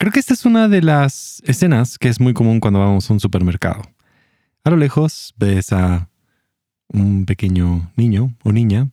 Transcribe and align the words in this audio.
Creo 0.00 0.12
que 0.12 0.20
esta 0.20 0.32
es 0.32 0.44
una 0.44 0.68
de 0.68 0.80
las 0.80 1.42
escenas 1.44 1.98
que 1.98 2.08
es 2.08 2.20
muy 2.20 2.32
común 2.32 2.60
cuando 2.60 2.78
vamos 2.78 3.10
a 3.10 3.12
un 3.12 3.18
supermercado. 3.18 3.82
A 4.62 4.70
lo 4.70 4.76
lejos 4.76 5.34
ves 5.36 5.72
a 5.72 6.08
un 6.86 7.26
pequeño 7.26 7.90
niño 7.96 8.32
o 8.44 8.52
niña, 8.52 8.90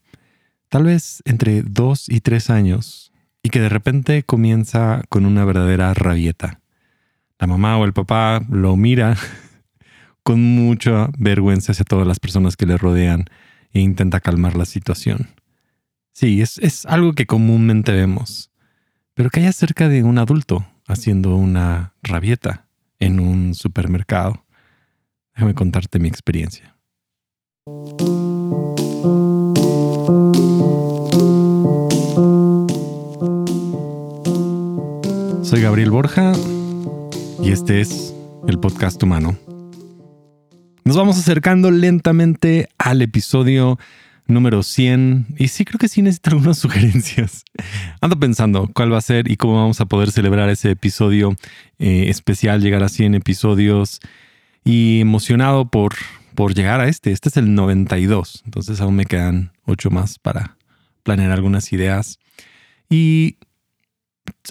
tal 0.68 0.86
vez 0.86 1.22
entre 1.26 1.62
dos 1.62 2.10
y 2.10 2.22
tres 2.22 2.50
años, 2.50 3.14
y 3.44 3.50
que 3.50 3.60
de 3.60 3.70
repente 3.70 4.24
comienza 4.24 5.04
con 5.08 5.28
una 5.28 5.46
verdadera 5.46 5.94
rabieta. 5.94 6.60
La 7.38 7.46
mamá 7.46 7.78
o 7.78 7.86
el 7.86 7.94
papá 7.94 8.42
lo 8.50 8.76
mira 8.76 9.16
con 10.24 10.42
mucha 10.42 11.10
vergüenza 11.20 11.74
hacia 11.74 11.86
todas 11.86 12.08
las 12.08 12.20
personas 12.20 12.58
que 12.58 12.66
le 12.66 12.80
rodean 12.80 13.26
e 13.74 13.80
intenta 13.80 14.22
calmar 14.22 14.56
la 14.56 14.66
situación. 14.66 15.30
Sí, 16.14 16.42
es, 16.42 16.58
es 16.58 16.88
algo 16.88 17.14
que 17.14 17.28
comúnmente 17.28 17.92
vemos, 17.92 18.50
pero 19.14 19.30
que 19.30 19.42
hay 19.42 19.46
acerca 19.46 19.88
de 19.88 20.02
un 20.02 20.18
adulto 20.18 20.66
haciendo 20.88 21.36
una 21.36 21.94
rabieta 22.04 22.68
en 23.00 23.20
un 23.20 23.54
supermercado. 23.56 24.46
Déjame 25.36 25.54
contarte 25.54 26.00
mi 26.00 26.08
experiencia. 26.08 26.76
Soy 35.44 35.62
Gabriel 35.62 35.92
Borja 35.92 36.34
y 37.42 37.52
este 37.52 37.82
es 37.82 38.14
el 38.48 38.60
podcast 38.60 39.02
humano. 39.04 39.38
Nos 40.84 40.96
vamos 40.96 41.18
acercando 41.18 41.72
lentamente 41.72 42.70
al 42.78 43.02
episodio 43.02 43.80
número 44.28 44.64
100 44.64 45.28
y 45.38 45.50
sí 45.50 45.66
creo 45.66 45.78
que 45.78 45.88
sí 45.88 46.02
necesito 46.02 46.30
algunas 46.36 46.58
sugerencias. 46.58 47.44
Ando 48.02 48.20
pensando 48.20 48.70
cuál 48.74 48.94
va 48.94 48.98
a 48.98 49.02
ser 49.02 49.30
y 49.30 49.38
cómo 49.38 49.56
vamos 49.56 49.82
a 49.82 49.86
poder 49.86 50.12
celebrar 50.12 50.50
ese 50.50 50.72
episodio 50.72 51.36
eh, 51.80 52.06
especial, 52.10 52.62
llegar 52.62 52.84
a 52.84 52.90
100 52.90 53.16
episodios 53.16 54.00
y 54.64 55.02
emocionado 55.02 55.70
por, 55.70 55.94
por 56.34 56.54
llegar 56.54 56.82
a 56.82 56.88
este. 56.88 57.12
Este 57.12 57.30
es 57.30 57.38
el 57.38 57.54
92, 57.54 58.44
entonces 58.46 58.82
aún 58.82 58.96
me 58.96 59.06
quedan 59.06 59.52
8 59.66 59.90
más 59.92 60.20
para 60.20 60.58
planear 61.04 61.32
algunas 61.32 61.72
ideas. 61.72 62.20
Y 62.90 63.38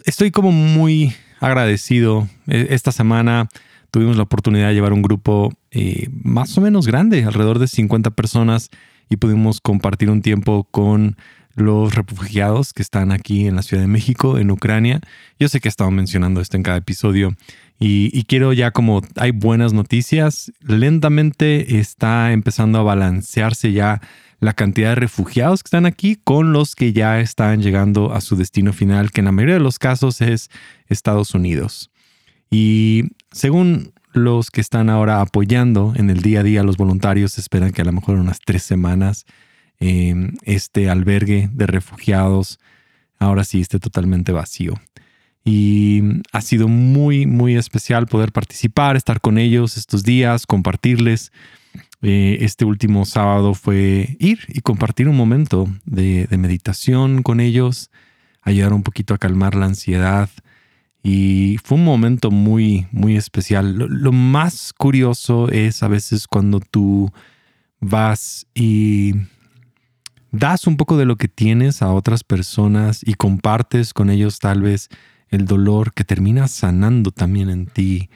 estoy 0.05 0.31
como 0.31 0.53
muy 0.53 1.13
agradecido. 1.41 2.29
E, 2.47 2.69
esta 2.71 2.93
semana 2.93 3.49
tuvimos 3.91 4.17
la 4.17 4.23
oportunidad 4.23 4.69
de 4.69 4.75
llevar 4.75 4.93
un 4.93 5.03
grupo 5.03 5.53
eh, 5.71 6.09
más 6.11 6.57
o 6.59 6.61
menos 6.61 6.87
grande, 6.87 7.25
alrededor 7.25 7.59
de 7.59 7.69
50 7.69 8.11
personas, 8.11 8.71
y 9.09 9.17
pudimos 9.17 9.61
compartir 9.61 10.11
un 10.11 10.23
tiempo 10.23 10.65
con 10.71 11.17
los 11.55 11.95
refugiados 11.95 12.73
que 12.73 12.83
están 12.83 13.13
aquí 13.13 13.47
en 13.47 13.57
la 13.57 13.63
Ciudad 13.63 13.83
de 13.83 13.89
México, 13.89 14.39
en 14.39 14.51
Ucrania. 14.51 15.01
Yo 15.39 15.49
sé 15.49 15.61
que 15.61 15.69
he 15.69 15.71
estado 15.71 15.91
mencionando 15.91 16.41
esto 16.41 16.57
en 16.57 16.63
cada 16.63 16.79
episodio 16.79 17.37
y, 17.79 18.25
quiero 18.25 18.53
ya 18.53 18.71
como 18.71 19.03
hay 19.17 19.33
buenas 19.33 19.73
noticias, 19.73 20.53
lentamente 20.61 21.79
está 21.79 22.33
empezando 22.33 22.79
a 22.79 22.83
balancearse 22.83 23.73
ya 23.73 24.01
la 24.41 24.53
cantidad 24.53 24.91
de 24.91 24.95
refugiados 24.97 25.63
que 25.63 25.69
están 25.69 25.87
aquí 25.87 26.19
con 26.23 26.53
los 26.53 26.75
que 26.75 26.93
ya 26.93 27.21
están 27.21 27.63
llegando 27.63 28.13
a 28.13 28.21
su 28.21 28.37
destino 28.37 28.73
final, 28.73 29.11
que 29.11 29.21
en 29.21 29.27
la 29.27 29.33
mayoría 29.33 29.55
de 29.55 29.61
los 29.61 29.79
casos 29.79 30.21
es 30.21 30.51
Estados 30.89 31.35
Unidos. 31.35 31.91
Y 32.51 33.05
según 33.33 33.94
los 34.15 34.51
que 34.51 34.61
están 34.61 34.89
ahora 34.89 35.21
apoyando 35.21 35.93
en 35.97 36.09
el 36.09 36.23
día 36.23 36.41
a 36.41 36.43
día, 36.43 36.63
los 36.63 36.77
voluntarios 36.77 37.37
esperan 37.37 37.73
que 37.73 37.83
a 37.83 37.85
lo 37.85 37.93
mejor 37.93 38.15
en 38.15 38.23
unas 38.23 38.41
tres 38.41 38.63
semanas 38.63 39.27
em, 39.81 40.33
este 40.45 40.89
albergue 40.89 41.51
de 41.53 41.67
refugiados 41.67 42.59
ahora 43.19 43.45
sí 43.45 43.61
esté 43.61 43.79
totalmente 43.79 44.33
vacío. 44.33 44.75
Y 45.45 46.03
ha 46.33 46.41
sido 46.41 46.69
muy, 46.69 47.27
muy 47.27 47.57
especial 47.57 48.07
poder 48.07 48.33
participar, 48.33 48.97
estar 48.97 49.21
con 49.21 49.37
ellos 49.37 49.77
estos 49.77 50.03
días, 50.03 50.47
compartirles. 50.47 51.33
Eh, 52.01 52.39
este 52.41 52.65
último 52.65 53.05
sábado 53.05 53.55
fue 53.55 54.17
ir 54.21 54.41
y 54.49 54.61
compartir 54.61 55.09
un 55.09 55.17
momento 55.17 55.69
de, 55.85 56.29
meditación 56.39 57.23
con 57.23 57.41
ellos, 57.41 57.91
ayudar 58.43 58.73
un 58.73 58.83
poquito 58.83 59.13
a 59.13 59.19
calmar 59.19 59.55
la 59.55 59.67
ansiedad. 59.67 60.31
Y 61.07 61.59
fue 61.63 61.77
un 61.77 61.85
momento 61.85 62.31
muy, 62.31 62.87
muy 62.91 63.17
especial. 63.17 63.75
Lo, 63.77 64.11
más 64.11 64.73
curioso 64.73 65.51
es 65.51 65.83
a 65.83 65.89
veces 65.89 66.27
cuando 66.27 66.61
tú 66.61 67.13
vas 67.79 68.47
y 68.55 69.13
das 70.33 70.67
un 70.67 70.79
poco 70.79 70.97
de 70.97 71.05
lo 71.05 71.17
que 71.17 71.29
tienes 71.29 71.83
a 71.83 71.93
otras 71.93 72.25
personas 72.25 73.03
y 73.05 73.15
compartes 73.15 73.93
con 73.93 74.09
ellos 74.09 74.39
tal 74.39 74.63
vez 74.63 74.89
el 75.29 75.45
dolor 75.45 75.93
que 75.93 76.05
termina 76.05 76.49
sanando 76.49 77.11
también 77.11 77.51
en 77.51 77.67
ti 77.67 78.09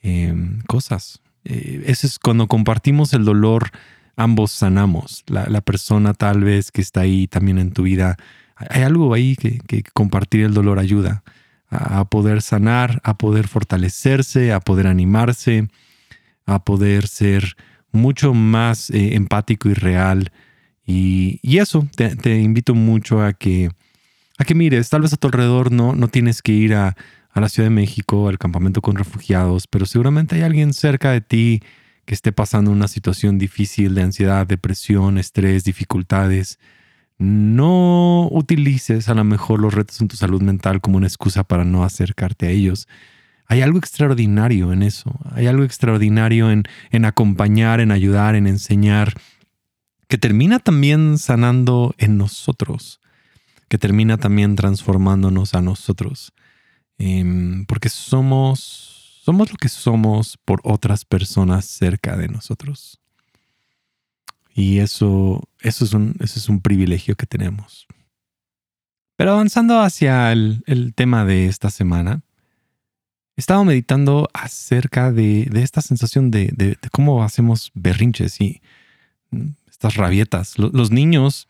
em, 0.00 0.60
cosas. 0.62 1.22
Eh, 1.44 1.84
eso 1.86 2.04
es 2.04 2.18
cuando 2.18 2.48
compartimos 2.48 3.12
el 3.14 3.24
dolor, 3.24 3.70
ambos 4.16 4.50
sanamos. 4.50 5.22
La, 5.28 5.60
persona 5.60 6.14
tal 6.14 6.42
vez 6.42 6.72
que 6.72 6.80
está 6.80 7.02
ahí 7.02 7.28
también 7.28 7.58
en 7.58 7.70
tu 7.70 7.84
vida, 7.84 8.16
hay 8.56 8.82
algo 8.82 9.14
ahí 9.14 9.36
que, 9.36 9.84
compartir 9.92 10.40
el 10.40 10.52
dolor 10.52 10.80
ayuda 10.80 11.22
a, 11.70 12.04
poder 12.04 12.42
sanar, 12.42 13.00
a 13.04 13.18
poder 13.18 13.48
fortalecerse, 13.48 14.52
a 14.52 14.60
poder 14.60 14.86
animarse, 14.86 15.68
a 16.46 16.64
poder 16.64 17.08
ser 17.08 17.56
mucho 17.90 18.34
más 18.34 18.90
eh, 18.90 19.14
empático 19.14 19.68
y 19.68 19.74
real. 19.74 20.32
Y, 20.86 21.40
eso, 21.58 21.88
te, 21.96 22.40
invito 22.40 22.74
mucho 22.74 23.22
a 23.22 23.32
que, 23.32 23.70
a 24.38 24.44
que 24.44 24.54
mires, 24.54 24.90
tal 24.90 25.02
vez 25.02 25.12
a 25.12 25.16
tu 25.16 25.28
alrededor 25.28 25.72
no, 25.72 25.94
no 25.94 26.08
tienes 26.08 26.42
que 26.42 26.52
ir 26.52 26.74
a, 26.74 26.96
a 27.30 27.40
la 27.40 27.48
Ciudad 27.48 27.68
de 27.68 27.74
México, 27.74 28.28
al 28.28 28.38
campamento 28.38 28.80
con 28.80 28.96
refugiados, 28.96 29.66
pero 29.66 29.86
seguramente 29.86 30.36
hay 30.36 30.42
alguien 30.42 30.72
cerca 30.72 31.10
de 31.10 31.20
ti 31.20 31.62
que 32.04 32.14
esté 32.14 32.32
pasando 32.32 32.70
una 32.70 32.86
situación 32.86 33.38
difícil 33.38 33.94
de 33.94 34.02
ansiedad, 34.02 34.46
depresión, 34.46 35.18
estrés, 35.18 35.64
dificultades. 35.64 36.58
No 37.24 38.28
utilices 38.30 39.08
a 39.08 39.14
lo 39.14 39.24
mejor 39.24 39.58
los 39.58 39.72
retos 39.72 39.98
en 40.02 40.08
tu 40.08 40.16
salud 40.16 40.42
mental 40.42 40.82
como 40.82 40.98
una 40.98 41.06
excusa 41.06 41.42
para 41.42 41.64
no 41.64 41.82
acercarte 41.82 42.46
a 42.46 42.50
ellos. 42.50 42.86
Hay 43.46 43.62
algo 43.62 43.78
extraordinario 43.78 44.74
en 44.74 44.82
eso. 44.82 45.10
Hay 45.32 45.46
algo 45.46 45.64
extraordinario 45.64 46.50
en, 46.50 46.64
en 46.90 47.06
acompañar, 47.06 47.80
en 47.80 47.92
ayudar, 47.92 48.34
en 48.34 48.46
enseñar, 48.46 49.14
que 50.06 50.18
termina 50.18 50.58
también 50.58 51.16
sanando 51.16 51.94
en 51.96 52.18
nosotros, 52.18 53.00
que 53.68 53.78
termina 53.78 54.18
también 54.18 54.54
transformándonos 54.54 55.54
a 55.54 55.62
nosotros. 55.62 56.34
Em, 56.98 57.64
porque 57.64 57.88
somos, 57.88 59.22
somos 59.24 59.50
lo 59.50 59.56
que 59.56 59.70
somos 59.70 60.38
por 60.44 60.60
otras 60.62 61.06
personas 61.06 61.64
cerca 61.64 62.18
de 62.18 62.28
nosotros. 62.28 63.00
Y 64.54 64.78
eso, 64.78 65.48
eso, 65.60 65.84
es, 65.84 65.92
un, 65.92 66.14
eso 66.20 66.38
es 66.38 66.48
un 66.48 66.60
privilegio 66.60 67.16
que 67.16 67.26
tenemos. 67.26 67.86
Pero 69.16 69.32
avanzando 69.32 69.80
hacia 69.80 70.32
el, 70.32 70.92
tema 70.94 71.24
de 71.24 71.46
esta 71.46 71.70
semana, 71.70 72.22
he 73.36 73.40
estado 73.40 73.64
meditando 73.64 74.28
acerca 74.32 75.12
de, 75.12 75.50
esta 75.54 75.80
sensación 75.82 76.30
de, 76.30 76.78
cómo 76.92 77.24
hacemos 77.24 77.72
berrinches 77.74 78.40
y 78.40 78.62
mm, 79.30 79.48
estas 79.68 79.96
rabietas. 79.96 80.58
los 80.58 80.90
niños 80.90 81.48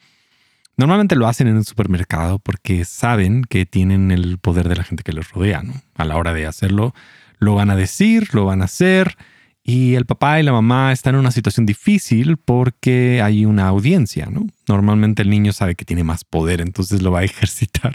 Normalmente 0.76 1.14
lo 1.14 1.28
hacen 1.28 1.46
en 1.46 1.56
el 1.56 1.64
supermercado 1.64 2.38
porque 2.40 2.84
saben 2.84 3.44
que 3.44 3.64
tienen 3.64 4.10
el 4.10 4.38
poder 4.38 4.68
de 4.68 4.76
la 4.76 4.82
gente 4.82 5.04
que 5.04 5.12
les 5.12 5.30
rodea, 5.30 5.62
¿no? 5.62 5.74
A 5.94 6.04
la 6.04 6.16
hora 6.16 6.32
de 6.32 6.46
hacerlo, 6.46 6.94
lo 7.38 7.54
van 7.54 7.70
a 7.70 7.76
decir, 7.76 8.34
lo 8.34 8.44
van 8.44 8.60
a 8.60 8.64
hacer 8.64 9.16
y 9.64 9.94
el 9.94 10.04
papá 10.04 10.38
y 10.38 10.42
la 10.42 10.52
mamá 10.52 10.92
están 10.92 11.14
en 11.14 11.20
una 11.20 11.30
situación 11.30 11.64
difícil 11.64 12.36
porque 12.36 13.22
hay 13.22 13.46
una 13.46 13.66
audiencia, 13.68 14.26
¿no? 14.26 14.46
Normalmente 14.66 15.22
el 15.22 15.30
niño 15.30 15.52
sabe 15.52 15.74
que 15.74 15.84
tiene 15.84 16.04
más 16.04 16.24
poder, 16.24 16.60
entonces 16.60 17.02
lo 17.02 17.10
va 17.10 17.20
a 17.20 17.24
ejercitar, 17.24 17.94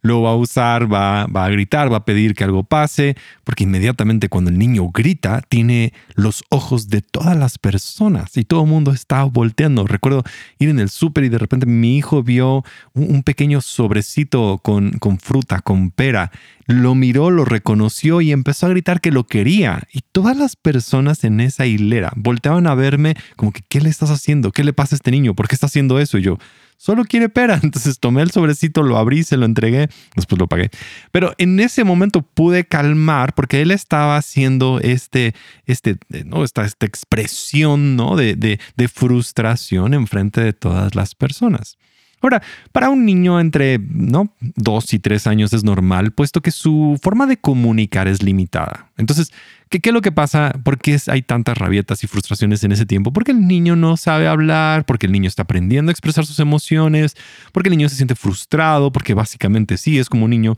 lo 0.00 0.22
va 0.22 0.30
a 0.30 0.36
usar, 0.36 0.92
va, 0.92 1.26
va, 1.26 1.44
a 1.44 1.48
gritar, 1.50 1.92
va 1.92 1.98
a 1.98 2.04
pedir 2.04 2.34
que 2.34 2.44
algo 2.44 2.62
pase, 2.62 3.16
porque 3.44 3.64
inmediatamente 3.64 4.28
cuando 4.28 4.50
el 4.50 4.58
niño 4.58 4.88
grita, 4.88 5.42
tiene 5.48 5.92
los 6.14 6.44
ojos 6.48 6.88
de 6.88 7.02
todas 7.02 7.36
las 7.36 7.58
personas 7.58 8.36
y 8.36 8.44
todo 8.44 8.62
el 8.62 8.68
mundo 8.68 8.92
está 8.92 9.24
volteando. 9.24 9.86
Recuerdo 9.86 10.24
ir 10.58 10.70
en 10.70 10.78
el 10.78 10.88
súper 10.88 11.24
y 11.24 11.28
de 11.28 11.38
repente 11.38 11.66
mi 11.66 11.96
hijo 11.96 12.22
vio 12.22 12.64
un, 12.94 13.22
pequeño 13.22 13.60
sobrecito 13.60 14.58
con, 14.62 14.92
con 14.98 15.18
fruta, 15.18 15.60
con 15.60 15.90
pera, 15.90 16.32
lo 16.66 16.94
miró, 16.94 17.30
lo 17.30 17.44
reconoció 17.44 18.20
y 18.20 18.32
empezó 18.32 18.66
a 18.66 18.70
gritar 18.70 19.00
que 19.00 19.10
lo 19.10 19.26
quería. 19.26 19.82
Y 19.92 20.00
todas 20.12 20.36
las 20.36 20.56
personas 20.56 21.24
en 21.24 21.40
esa 21.40 21.66
hilera 21.66 22.12
volteaban 22.16 22.66
a 22.66 22.74
verme 22.74 23.16
como 23.36 23.52
que, 23.52 23.62
¿qué 23.68 23.80
le 23.80 23.88
estás 23.88 24.10
haciendo? 24.10 24.52
¿Qué 24.52 24.64
le 24.64 24.72
pasa 24.72 24.94
a 24.94 24.96
este 24.96 25.10
niño? 25.10 25.34
¿Por 25.34 25.48
qué 25.48 25.54
está 25.54 25.66
haciendo 25.66 25.81
eso? 25.98 26.18
Y 26.18 26.22
yo, 26.22 26.38
solo 26.76 27.04
quiere 27.04 27.28
pera. 27.28 27.58
Entonces 27.62 27.98
tomé 28.00 28.22
el 28.22 28.30
sobrecito, 28.30 28.82
lo 28.82 28.98
abrí, 28.98 29.22
se 29.22 29.36
lo 29.36 29.46
entregué, 29.46 29.88
después 30.16 30.38
lo 30.38 30.48
pagué. 30.48 30.70
Pero 31.12 31.32
en 31.38 31.60
ese 31.60 31.84
momento 31.84 32.22
pude 32.22 32.64
calmar 32.64 33.34
porque 33.34 33.62
él 33.62 33.70
estaba 33.70 34.16
haciendo 34.16 34.80
este, 34.80 35.34
este, 35.66 35.96
¿no? 36.24 36.44
esta, 36.44 36.64
esta 36.64 36.86
expresión 36.86 37.96
¿no? 37.96 38.16
de, 38.16 38.34
de, 38.34 38.58
de 38.76 38.88
frustración 38.88 39.94
enfrente 39.94 40.40
de 40.40 40.52
todas 40.52 40.94
las 40.94 41.14
personas. 41.14 41.78
Ahora, 42.22 42.42
para 42.70 42.88
un 42.88 43.04
niño 43.04 43.40
entre 43.40 43.78
¿no? 43.78 44.32
dos 44.40 44.94
y 44.94 45.00
tres 45.00 45.26
años 45.26 45.52
es 45.52 45.64
normal, 45.64 46.12
puesto 46.12 46.40
que 46.40 46.52
su 46.52 46.98
forma 47.02 47.26
de 47.26 47.36
comunicar 47.36 48.06
es 48.06 48.22
limitada. 48.22 48.90
Entonces, 48.96 49.32
¿qué, 49.68 49.80
¿qué, 49.80 49.90
es 49.90 49.94
lo 49.94 50.00
que 50.02 50.12
pasa? 50.12 50.52
¿Por 50.64 50.78
qué 50.78 50.96
hay 51.08 51.22
tantas 51.22 51.58
rabietas 51.58 52.04
y 52.04 52.06
frustraciones 52.06 52.62
en 52.62 52.70
ese 52.70 52.86
tiempo? 52.86 53.12
Porque 53.12 53.32
el 53.32 53.46
niño 53.46 53.74
no 53.74 53.96
sabe 53.96 54.28
hablar, 54.28 54.84
porque 54.86 55.06
el 55.06 55.12
niño 55.12 55.26
está 55.26 55.42
aprendiendo 55.42 55.90
a 55.90 55.92
expresar 55.92 56.24
sus 56.24 56.38
emociones, 56.38 57.16
porque 57.50 57.68
el 57.68 57.76
niño 57.76 57.88
se 57.88 57.96
siente 57.96 58.14
frustrado, 58.14 58.92
porque 58.92 59.14
básicamente 59.14 59.76
sí, 59.76 59.98
es 59.98 60.08
como 60.08 60.24
un 60.24 60.30
niño 60.30 60.54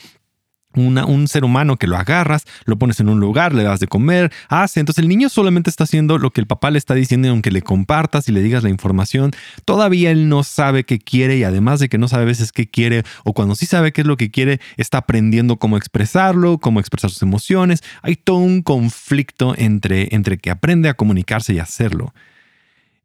un 0.75 1.29
ser 1.29 1.45
humano 1.45 1.77
que 1.77 1.87
lo 1.87 1.97
agarras, 1.97 2.45
lo 2.65 2.77
pones 2.79 3.01
en 3.01 3.09
un 3.09 3.21
lugar, 3.21 3.55
le 3.55 3.63
das 3.63 3.81
de 3.81 3.87
comer, 3.87 4.33
hace. 4.49 4.81
Entonces 4.81 5.03
el 5.03 5.09
niño 5.09 5.29
solamente 5.29 5.71
está 5.71 5.85
haciendo 5.85 6.19
lo 6.19 6.31
que 6.31 6.41
el 6.41 6.47
papá 6.47 6.71
le 6.71 6.79
está 6.79 6.95
diciendo, 6.95 7.29
aunque 7.29 7.51
le 7.51 7.63
compartas 7.63 8.29
y 8.29 8.33
le 8.33 8.43
digas 8.43 8.63
la 8.63 8.71
información, 8.71 9.33
todavía 9.65 10.11
él 10.11 10.29
no 10.29 10.43
sabe 10.43 10.85
qué 10.85 10.99
quiere 10.99 11.37
y 11.37 11.45
además 11.45 11.81
de 11.81 11.89
que 11.89 11.99
no 11.99 12.09
sabe 12.09 12.25
a 12.25 12.27
veces 12.27 12.53
qué 12.53 12.69
quiere 12.69 13.05
o 13.25 13.33
cuando 13.33 13.55
sí 13.55 13.67
sabe 13.67 13.93
qué 13.93 14.03
es 14.03 14.07
lo 14.07 14.17
que 14.17 14.31
quiere, 14.31 14.61
está 14.77 14.99
aprendiendo 14.99 15.57
cómo 15.57 15.77
expresarlo, 15.77 16.59
cómo 16.59 16.81
expresar 16.81 17.11
sus 17.11 17.23
emociones. 17.23 17.83
Hay 18.03 18.17
todo 18.17 18.39
un 18.39 18.63
conflicto 18.63 19.55
entre, 19.57 20.15
entre 20.15 20.39
que 20.39 20.51
aprende 20.51 20.89
a 20.89 20.95
comunicarse 20.95 21.55
y 21.55 21.59
hacerlo. 21.59 22.13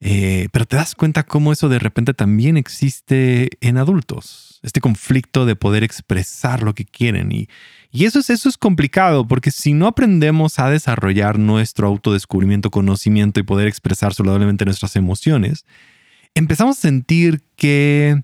Eh, 0.02 0.48
pero 0.52 0.66
te 0.66 0.78
das 0.78 0.96
cuenta 0.96 1.24
cómo 1.24 1.52
eso 1.52 1.68
de 1.68 1.80
repente 1.80 2.14
también 2.14 2.56
existe 2.56 3.50
en 3.60 3.78
adultos 3.78 4.50
este 4.64 4.82
conflicto 4.82 5.46
de 5.46 5.56
poder 5.56 5.84
expresar 5.84 6.64
lo 6.64 6.74
que 6.74 6.86
quieren. 6.86 7.32
Y, 7.32 7.48
y 7.92 8.06
eso, 8.06 8.20
es, 8.20 8.30
eso 8.30 8.50
es 8.50 8.58
complicado, 8.58 9.28
porque 9.28 9.52
si 9.52 9.74
no 9.74 9.88
aprendemos 9.88 10.60
a 10.60 10.70
desarrollar 10.70 11.40
nuestro 11.40 11.88
autodescubrimiento, 11.88 12.72
conocimiento 12.72 13.40
y 13.40 13.44
poder 13.44 13.68
expresar 13.68 14.14
saludablemente 14.14 14.66
nuestras 14.66 14.96
emociones, 14.96 15.66
empezamos 16.36 16.78
a 16.78 16.82
sentir 16.82 17.42
que 17.56 18.22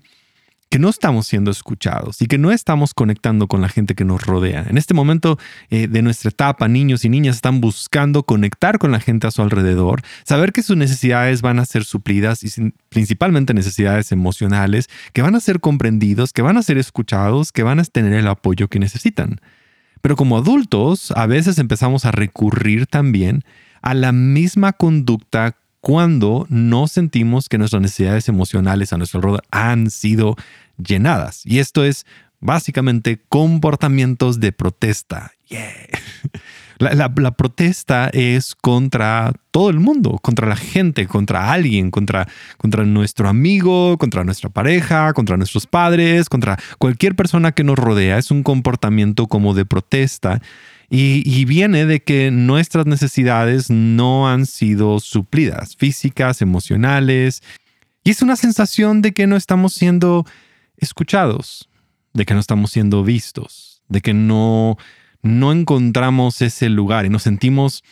que 0.68 0.78
no 0.78 0.88
estamos 0.88 1.26
siendo 1.26 1.50
escuchados 1.50 2.20
y 2.20 2.26
que 2.26 2.38
no 2.38 2.50
estamos 2.50 2.92
conectando 2.92 3.46
con 3.46 3.60
la 3.60 3.68
gente 3.68 3.94
que 3.94 4.04
nos 4.04 4.26
rodea. 4.26 4.64
En 4.68 4.78
este 4.78 4.94
momento 4.94 5.38
eh, 5.70 5.86
de 5.86 6.02
nuestra 6.02 6.30
etapa, 6.30 6.66
niños 6.68 7.04
y 7.04 7.08
niñas 7.08 7.36
están 7.36 7.60
buscando 7.60 8.24
conectar 8.24 8.78
con 8.78 8.90
la 8.90 9.00
gente 9.00 9.26
a 9.26 9.30
su 9.30 9.42
alrededor, 9.42 10.02
saber 10.24 10.52
que 10.52 10.62
sus 10.62 10.76
necesidades 10.76 11.40
van 11.40 11.60
a 11.60 11.66
ser 11.66 11.84
suplidas 11.84 12.42
y 12.42 12.72
principalmente 12.88 13.54
necesidades 13.54 14.10
emocionales, 14.10 14.88
que 15.12 15.22
van 15.22 15.36
a 15.36 15.40
ser 15.40 15.60
comprendidos, 15.60 16.32
que 16.32 16.42
van 16.42 16.56
a 16.56 16.62
ser 16.62 16.78
escuchados, 16.78 17.52
que 17.52 17.62
van 17.62 17.78
a 17.78 17.84
tener 17.84 18.12
el 18.14 18.26
apoyo 18.26 18.68
que 18.68 18.80
necesitan. 18.80 19.40
Pero 20.02 20.16
como 20.16 20.36
adultos, 20.36 21.12
a 21.12 21.26
veces 21.26 21.58
empezamos 21.58 22.04
a 22.04 22.10
recurrir 22.10 22.86
también 22.86 23.44
a 23.82 23.94
la 23.94 24.12
misma 24.12 24.72
conducta 24.72 25.56
cuando 25.86 26.46
no 26.48 26.88
sentimos 26.88 27.48
que 27.48 27.58
nuestras 27.58 27.80
necesidades 27.80 28.28
emocionales 28.28 28.92
a 28.92 28.98
nuestro 28.98 29.18
alrededor 29.18 29.44
han 29.52 29.88
sido 29.88 30.34
llenadas. 30.84 31.46
Y 31.46 31.60
esto 31.60 31.84
es 31.84 32.06
básicamente 32.40 33.20
comportamientos 33.28 34.40
de 34.40 34.50
protesta. 34.50 35.30
La, 36.78 37.36
protesta 37.36 38.10
es 38.12 38.56
contra 38.56 39.32
todo 39.52 39.70
el 39.70 39.78
mundo, 39.78 40.18
contra 40.20 40.48
la 40.48 40.56
gente, 40.56 41.06
contra 41.06 41.52
alguien, 41.52 41.92
contra, 41.92 42.26
contra 42.58 42.84
nuestro 42.84 43.28
amigo, 43.28 43.96
contra 43.96 44.24
nuestra 44.24 44.50
pareja, 44.50 45.12
contra 45.12 45.36
nuestros 45.36 45.68
padres, 45.68 46.28
contra 46.28 46.58
cualquier 46.78 47.14
persona 47.14 47.52
que 47.52 47.62
nos 47.62 47.78
rodea. 47.78 48.18
Es 48.18 48.32
un 48.32 48.42
comportamiento 48.42 49.28
como 49.28 49.54
de 49.54 49.64
protesta 49.64 50.42
y, 50.88 51.44
viene 51.46 51.84
de 51.84 52.00
que 52.00 52.30
nuestras 52.30 52.86
necesidades 52.86 53.70
no 53.70 54.28
han 54.28 54.46
sido 54.46 55.00
suplidas, 55.00 55.74
físicas, 55.76 56.42
emocionales. 56.42 57.42
Y 58.04 58.10
es 58.10 58.22
una 58.22 58.36
sensación 58.36 59.02
de 59.02 59.12
que 59.12 59.26
no 59.26 59.36
estamos 59.36 59.72
siendo 59.72 60.24
escuchados, 60.76 61.68
de 62.12 62.24
que 62.24 62.34
no 62.34 62.40
estamos 62.40 62.70
siendo 62.70 63.02
vistos, 63.02 63.82
de 63.88 64.00
que 64.00 64.14
no, 64.14 64.76
no 65.22 65.52
encontramos 65.52 66.40
ese 66.40 66.68
lugar 66.68 67.04
y 67.04 67.10
nos 67.10 67.24
sentimos 67.24 67.82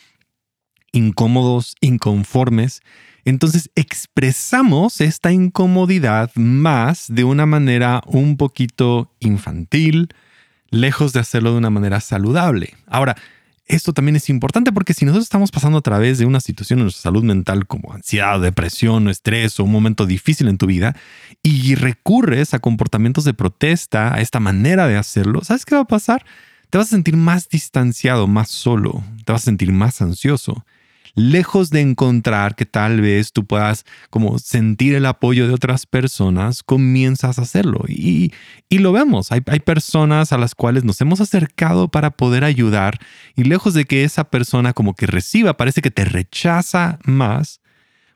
incómodos, 0.93 1.75
inconformes. 1.81 2.81
Entonces 3.25 3.71
expresamos 3.75 5.01
esta 5.01 5.33
incomodidad 5.33 6.31
más 6.37 7.07
de 7.09 7.25
una 7.25 7.47
manera 7.47 8.03
un 8.07 8.37
poquito 8.37 9.11
infantil, 9.19 10.11
lejos 10.75 11.13
de 11.13 11.21
hacerlo 11.21 11.53
de 11.53 11.59
una 11.59 11.71
manera 11.71 12.01
saludable. 12.01 12.75
Ahora, 12.87 13.17
esto 13.67 13.95
también 13.95 14.17
es 14.17 14.29
importante 14.29 14.73
porque 14.73 14.93
si 14.93 15.07
nosotros 15.07 15.25
estamos 15.25 15.51
pasando 15.51 15.79
a 15.79 15.83
través 15.83 16.19
de 16.19 16.27
una 16.27 16.41
situación 16.41 16.81
en 16.81 16.85
nuestra 16.85 17.03
salud 17.03 17.25
mental 17.25 17.67
como 17.67 17.95
ansiedad, 17.95 18.41
depresión 18.41 19.09
estrés 19.09 19.59
o 19.59 19.65
un 19.65 19.73
momento 19.73 20.05
difícil 20.05 20.49
en 20.49 20.59
tu 20.59 20.67
vida 20.67 20.95
y 21.43 21.75
recurres 21.75 22.53
a 22.53 22.59
comportamientos 22.59 23.25
de 23.25 23.33
protesta, 23.33 24.15
a 24.15 24.21
esta 24.21 24.39
manera 24.39 24.87
de 24.87 24.97
hacerlo, 24.97 25.43
¿sabes 25.43 25.65
qué 25.65 25.75
va 25.75 25.83
a 25.83 25.87
pasar? 25.87 26.27
Te 26.69 26.77
vas 26.77 26.89
a 26.89 26.91
sentir 26.91 27.17
más 27.17 27.49
distanciado, 27.49 28.27
más 28.27 28.51
solo, 28.51 29.03
te 29.25 29.33
vas 29.33 29.43
a 29.43 29.45
sentir 29.47 29.73
más 29.73 30.03
ansioso 30.03 30.65
lejos 31.15 31.71
de 31.71 31.81
encontrar 31.81 32.55
que 32.55 32.67
tal 32.67 33.01
vez 33.01 33.33
tú 33.33 33.45
puedas 33.47 33.85
como 34.11 34.39
sentir 34.39 34.95
el 34.95 35.07
apoyo 35.07 35.47
de 35.47 35.55
otras 35.55 35.87
personas, 35.87 36.63
comienzas 36.63 37.39
a 37.39 37.43
hacerlo. 37.43 37.85
Y, 37.89 38.33
y 38.69 38.79
lo 38.79 38.93
vemos, 38.93 39.33
hay, 39.33 39.41
hay 39.47 39.61
personas 39.61 40.33
a 40.33 40.39
las 40.39 40.55
cuales 40.55 40.85
nos 40.85 41.01
hemos 41.01 41.21
acercado 41.21 41.89
para 41.89 42.11
poder 42.11 42.45
ayudar 42.45 42.99
y 43.37 43.45
lejos 43.45 43.75
de 43.75 43.85
que 43.85 44.05
esa 44.05 44.25
persona 44.25 44.73
como 44.73 44.95
que 44.95 45.07
reciba, 45.07 45.57
parece 45.57 45.83
que 45.83 45.91
te 45.91 46.05
rechaza 46.05 46.99
más 47.05 47.61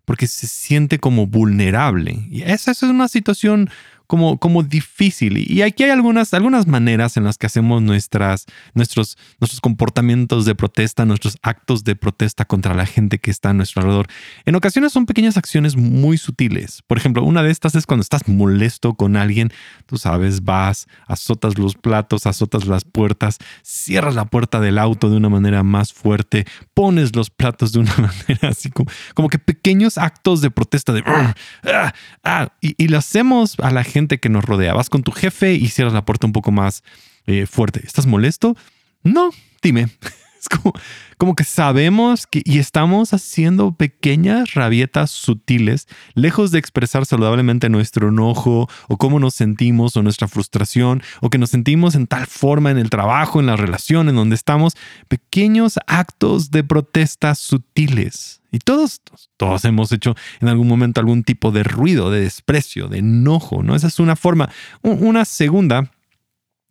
porque 0.05 0.27
se 0.27 0.47
siente 0.47 0.99
como 0.99 1.27
vulnerable. 1.27 2.27
Y 2.31 2.41
esa, 2.41 2.71
esa 2.71 2.87
es 2.87 2.93
una 2.93 3.09
situación 3.09 3.69
como, 4.09 4.39
como 4.39 4.63
difícil. 4.63 5.39
Y 5.53 5.63
aquí 5.63 5.85
hay 5.85 5.91
algunas, 5.91 6.33
algunas 6.33 6.67
maneras 6.67 7.17
en 7.19 7.25
las 7.25 7.37
que 7.37 7.47
hacemos 7.47 7.83
nuestras, 7.83 8.47
nuestros, 8.73 9.19
nuestros 9.39 9.61
comportamientos 9.61 10.47
de 10.47 10.55
protesta, 10.55 11.05
nuestros 11.05 11.37
actos 11.43 11.85
de 11.85 11.95
protesta 11.95 12.47
contra 12.47 12.75
la 12.75 12.87
gente 12.87 13.19
que 13.19 13.31
está 13.31 13.51
a 13.51 13.53
nuestro 13.53 13.83
alrededor. 13.83 14.07
En 14.47 14.57
ocasiones 14.57 14.93
son 14.93 15.05
pequeñas 15.05 15.37
acciones 15.37 15.77
muy 15.77 16.17
sutiles. 16.17 16.83
Por 16.87 16.97
ejemplo, 16.97 17.23
una 17.23 17.43
de 17.43 17.51
estas 17.51 17.75
es 17.75 17.85
cuando 17.85 18.01
estás 18.01 18.27
molesto 18.27 18.95
con 18.95 19.15
alguien, 19.15 19.53
tú 19.85 19.99
sabes, 19.99 20.43
vas, 20.43 20.89
azotas 21.07 21.59
los 21.59 21.75
platos, 21.75 22.27
azotas 22.27 22.67
las 22.67 22.85
puertas, 22.85 23.37
cierras 23.63 24.15
la 24.15 24.25
puerta 24.25 24.59
del 24.59 24.79
auto 24.79 25.11
de 25.11 25.19
una 25.19 25.29
manera 25.29 25.63
más 25.63 25.93
fuerte, 25.93 26.47
pones 26.73 27.15
los 27.15 27.29
platos 27.29 27.73
de 27.73 27.81
una 27.81 27.95
manera 27.99 28.49
así 28.49 28.71
como, 28.71 28.91
como 29.13 29.29
que 29.29 29.39
pequeños 29.39 29.99
actos 29.99 30.41
de 30.41 30.51
protesta 30.51 30.95
de... 30.95 31.03
Ah, 31.05 31.93
ah", 32.25 32.53
y, 32.63 32.75
y 32.83 32.89
lo 32.89 32.97
hacemos 32.97 33.57
a 33.61 33.71
la 33.71 33.85
gente 33.85 33.98
que 34.07 34.29
nos 34.29 34.45
rodea. 34.45 34.75
Vas 34.75 34.91
con 34.91 35.03
tu 35.03 35.11
jefe 35.11 35.55
y 35.55 35.69
cierras 35.69 35.95
la 35.95 36.05
puerta 36.05 36.27
un 36.27 36.33
poco 36.33 36.53
más 36.53 36.85
eh, 37.27 37.47
fuerte. 37.47 37.83
¿Estás 37.85 38.07
molesto? 38.07 38.57
No, 39.03 39.31
dime. 39.63 39.89
Es 40.41 40.49
como, 40.49 40.73
como, 41.17 41.35
que 41.35 41.43
sabemos 41.43 42.29
que 42.29 42.43
y 42.45 42.61
estamos 42.61 43.13
haciendo 43.13 43.73
pequeñas 43.73 44.55
rabietas 44.55 45.11
sutiles, 45.11 45.89
lejos 46.15 46.53
de 46.53 46.61
expresar 46.61 47.07
saludablemente 47.07 47.69
nuestro 47.69 48.11
enojo 48.11 48.69
o 48.87 48.97
cómo 48.99 49.19
nos 49.19 49.35
sentimos 49.35 49.97
o 49.97 50.05
nuestra 50.05 50.29
frustración 50.29 51.03
o 51.21 51.29
que 51.29 51.39
nos 51.39 51.51
sentimos 51.51 51.97
en 51.97 52.07
tal 52.07 52.29
forma 52.29 52.71
en 52.71 52.79
el 52.79 52.89
trabajo, 52.89 53.41
en 53.41 53.47
la 53.47 53.57
relación, 53.57 54.09
en 54.09 54.15
donde 54.15 54.37
estamos, 54.37 54.77
pequeños 55.09 55.81
actos 55.89 56.53
de 56.53 56.63
protesta 56.63 57.35
sutiles 57.35 58.38
y 58.51 58.59
todos, 58.61 59.03
todos 59.37 59.65
hemos 59.65 59.93
hecho 59.93 60.15
en 60.41 60.49
algún 60.49 60.69
momento 60.69 61.01
algún 61.01 61.23
tipo 61.23 61.51
de 61.51 61.63
ruido, 61.65 62.11
de 62.11 62.21
desprecio, 62.21 62.89
de 62.89 62.99
enojo, 62.99 63.63
¿no? 63.63 63.75
Esa 63.75 63.89
es 63.89 63.99
una 63.99 64.17
forma. 64.17 64.51
Una 64.83 65.25
segunda 65.25 65.91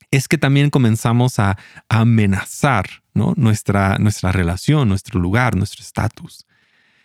es 0.10 0.28
que 0.28 0.38
también 0.38 0.70
comenzamos 0.70 1.40
a, 1.40 1.58
amenazar 1.90 3.04
¿no? 3.14 3.34
nuestra, 3.36 3.98
nuestra 4.00 4.32
relación, 4.32 4.90
nuestro 4.90 5.20
lugar, 5.20 5.56
nuestro 5.56 5.82
estatus. 5.82 6.46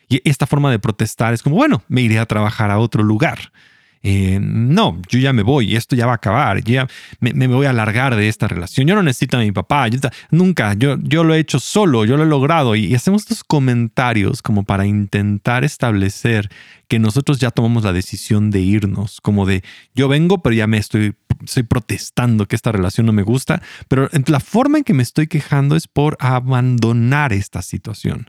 Y 0.08 0.20
esta 0.28 0.46
forma 0.46 0.70
de 0.70 0.78
protestar 0.78 1.34
es 1.34 1.42
como, 1.42 1.56
bueno, 1.56 1.82
me 1.88 2.02
iré 2.02 2.18
a 2.18 2.26
trabajar 2.26 2.70
a 2.70 2.78
otro 2.78 3.02
lugar. 3.02 3.52
Eh, 4.04 4.40
no, 4.40 5.00
yo 5.08 5.20
ya 5.20 5.32
me 5.32 5.42
voy, 5.42 5.76
esto 5.76 5.94
ya 5.94 6.06
va 6.06 6.12
a 6.12 6.16
acabar, 6.16 6.64
ya 6.64 6.88
me, 7.20 7.46
voy 7.46 7.66
a 7.66 7.70
alargar 7.70 8.16
de 8.16 8.28
esta 8.28 8.48
relación, 8.48 8.88
yo 8.88 8.96
no 8.96 9.02
necesito 9.02 9.36
a 9.36 9.40
mi 9.40 9.52
papá, 9.52 9.86
nunca, 10.32 10.74
yo, 10.74 10.96
yo 11.00 11.22
lo 11.22 11.34
he 11.34 11.38
hecho 11.38 11.60
solo, 11.60 12.04
yo 12.04 12.16
lo 12.16 12.24
he 12.24 12.26
logrado 12.26 12.74
y, 12.74 12.94
hacemos 12.96 13.22
estos 13.22 13.44
comentarios 13.44 14.42
como 14.42 14.64
para 14.64 14.86
intentar 14.86 15.62
establecer 15.62 16.50
que 16.88 16.98
nosotros 16.98 17.38
ya 17.38 17.52
tomamos 17.52 17.84
la 17.84 17.92
decisión 17.92 18.50
de 18.50 18.60
irnos, 18.60 19.20
como 19.20 19.46
de 19.46 19.62
yo 19.94 20.08
vengo, 20.08 20.42
pero 20.42 20.54
ya 20.54 20.66
me 20.66 20.78
estoy, 20.78 21.14
estoy 21.44 21.62
protestando 21.62 22.46
que 22.46 22.56
esta 22.56 22.72
relación 22.72 23.06
no 23.06 23.12
me 23.12 23.22
gusta, 23.22 23.62
pero 23.86 24.08
la 24.26 24.40
forma 24.40 24.78
en 24.78 24.84
que 24.84 24.94
me 24.94 25.04
estoy 25.04 25.28
quejando 25.28 25.76
es 25.76 25.86
por 25.86 26.16
abandonar 26.18 27.32
esta 27.32 27.62
situación. 27.62 28.26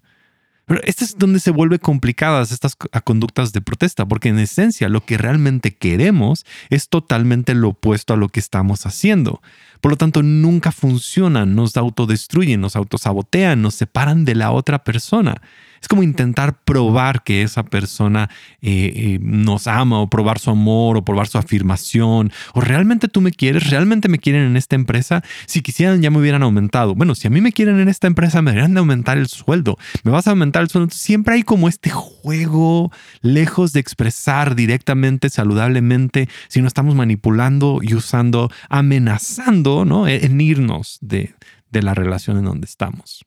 Pero 0.65 0.79
este 0.83 1.03
es 1.03 1.17
donde 1.17 1.39
se 1.39 1.51
vuelve 1.51 1.79
complicadas 1.79 2.51
estas 2.51 2.75
conductas 3.03 3.51
de 3.51 3.61
protesta, 3.61 4.05
porque 4.05 4.29
en 4.29 4.39
esencia 4.39 4.87
lo 4.87 5.05
que 5.05 5.17
realmente 5.17 5.75
queremos 5.75 6.45
es 6.69 6.87
totalmente 6.87 7.53
lo 7.53 7.69
opuesto 7.69 8.13
a 8.13 8.17
lo 8.17 8.29
que 8.29 8.39
estamos 8.39 8.85
haciendo. 8.85 9.41
Por 9.83 9.91
lo 9.91 9.97
tanto, 9.97 10.23
nunca 10.23 10.71
funcionan, 10.71 11.55
nos 11.55 11.75
autodestruyen, 11.75 12.61
nos 12.61 12.77
autosabotean, 12.77 13.61
nos 13.61 13.75
separan 13.75 14.23
de 14.23 14.33
la 14.33 14.51
otra 14.51 14.85
persona. 14.85 15.41
Es 15.83 15.89
como 15.89 16.01
intentar 16.01 16.57
probar 16.63 17.23
que 17.23 17.41
esa 17.41 17.63
persona 17.63 18.29
eh, 18.61 18.93
eh, 18.95 19.19
nos 19.21 19.67
ama 19.67 19.99
o 19.99 20.09
probar 20.09 20.39
su 20.39 20.49
amor 20.49 20.95
o 20.95 21.03
probar 21.03 21.27
su 21.27 21.37
afirmación. 21.37 22.31
O 22.53 22.61
realmente 22.61 23.09
tú 23.09 23.19
me 23.19 23.33
quieres, 23.33 23.69
realmente 23.69 24.07
me 24.07 24.17
quieren 24.17 24.43
en 24.43 24.55
esta 24.55 24.77
empresa. 24.77 25.25
Si 25.45 25.61
quisieran 25.61 26.01
ya 26.01 26.09
me 26.09 26.19
hubieran 26.19 26.41
aumentado. 26.41 26.95
Bueno, 26.95 27.15
si 27.15 27.27
a 27.27 27.29
mí 27.29 27.41
me 27.41 27.51
quieren 27.51 27.81
en 27.81 27.89
esta 27.89 28.07
empresa 28.07 28.41
me 28.41 28.51
deberían 28.51 28.73
de 28.73 28.79
aumentar 28.79 29.17
el 29.17 29.27
sueldo. 29.27 29.77
Me 30.05 30.11
vas 30.11 30.25
a 30.27 30.29
aumentar 30.29 30.61
el 30.63 30.69
sueldo. 30.69 30.89
Siempre 30.91 31.33
hay 31.33 31.43
como 31.43 31.67
este 31.67 31.89
juego 31.89 32.89
lejos 33.21 33.73
de 33.73 33.81
expresar 33.81 34.55
directamente, 34.55 35.29
saludablemente, 35.29 36.29
si 36.47 36.61
no 36.61 36.67
estamos 36.69 36.95
manipulando 36.95 37.79
y 37.81 37.93
usando, 37.93 38.49
amenazando, 38.69 39.72
¿no? 39.85 40.07
En 40.07 40.39
irnos 40.39 40.97
de, 41.01 41.35
de 41.69 41.81
la 41.81 41.93
relación 41.93 42.37
en 42.37 42.45
donde 42.45 42.65
estamos. 42.65 43.25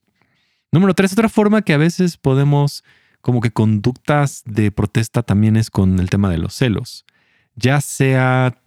Número 0.72 0.94
tres, 0.94 1.12
otra 1.12 1.28
forma 1.28 1.62
que 1.62 1.72
a 1.72 1.78
veces 1.78 2.16
podemos, 2.16 2.84
como 3.20 3.40
que 3.40 3.50
conductas 3.50 4.42
de 4.44 4.70
protesta 4.70 5.22
también 5.22 5.56
es 5.56 5.70
con 5.70 5.98
el 5.98 6.10
tema 6.10 6.30
de 6.30 6.38
los 6.38 6.54
celos. 6.54 7.04
Ya 7.54 7.80
sea 7.80 8.60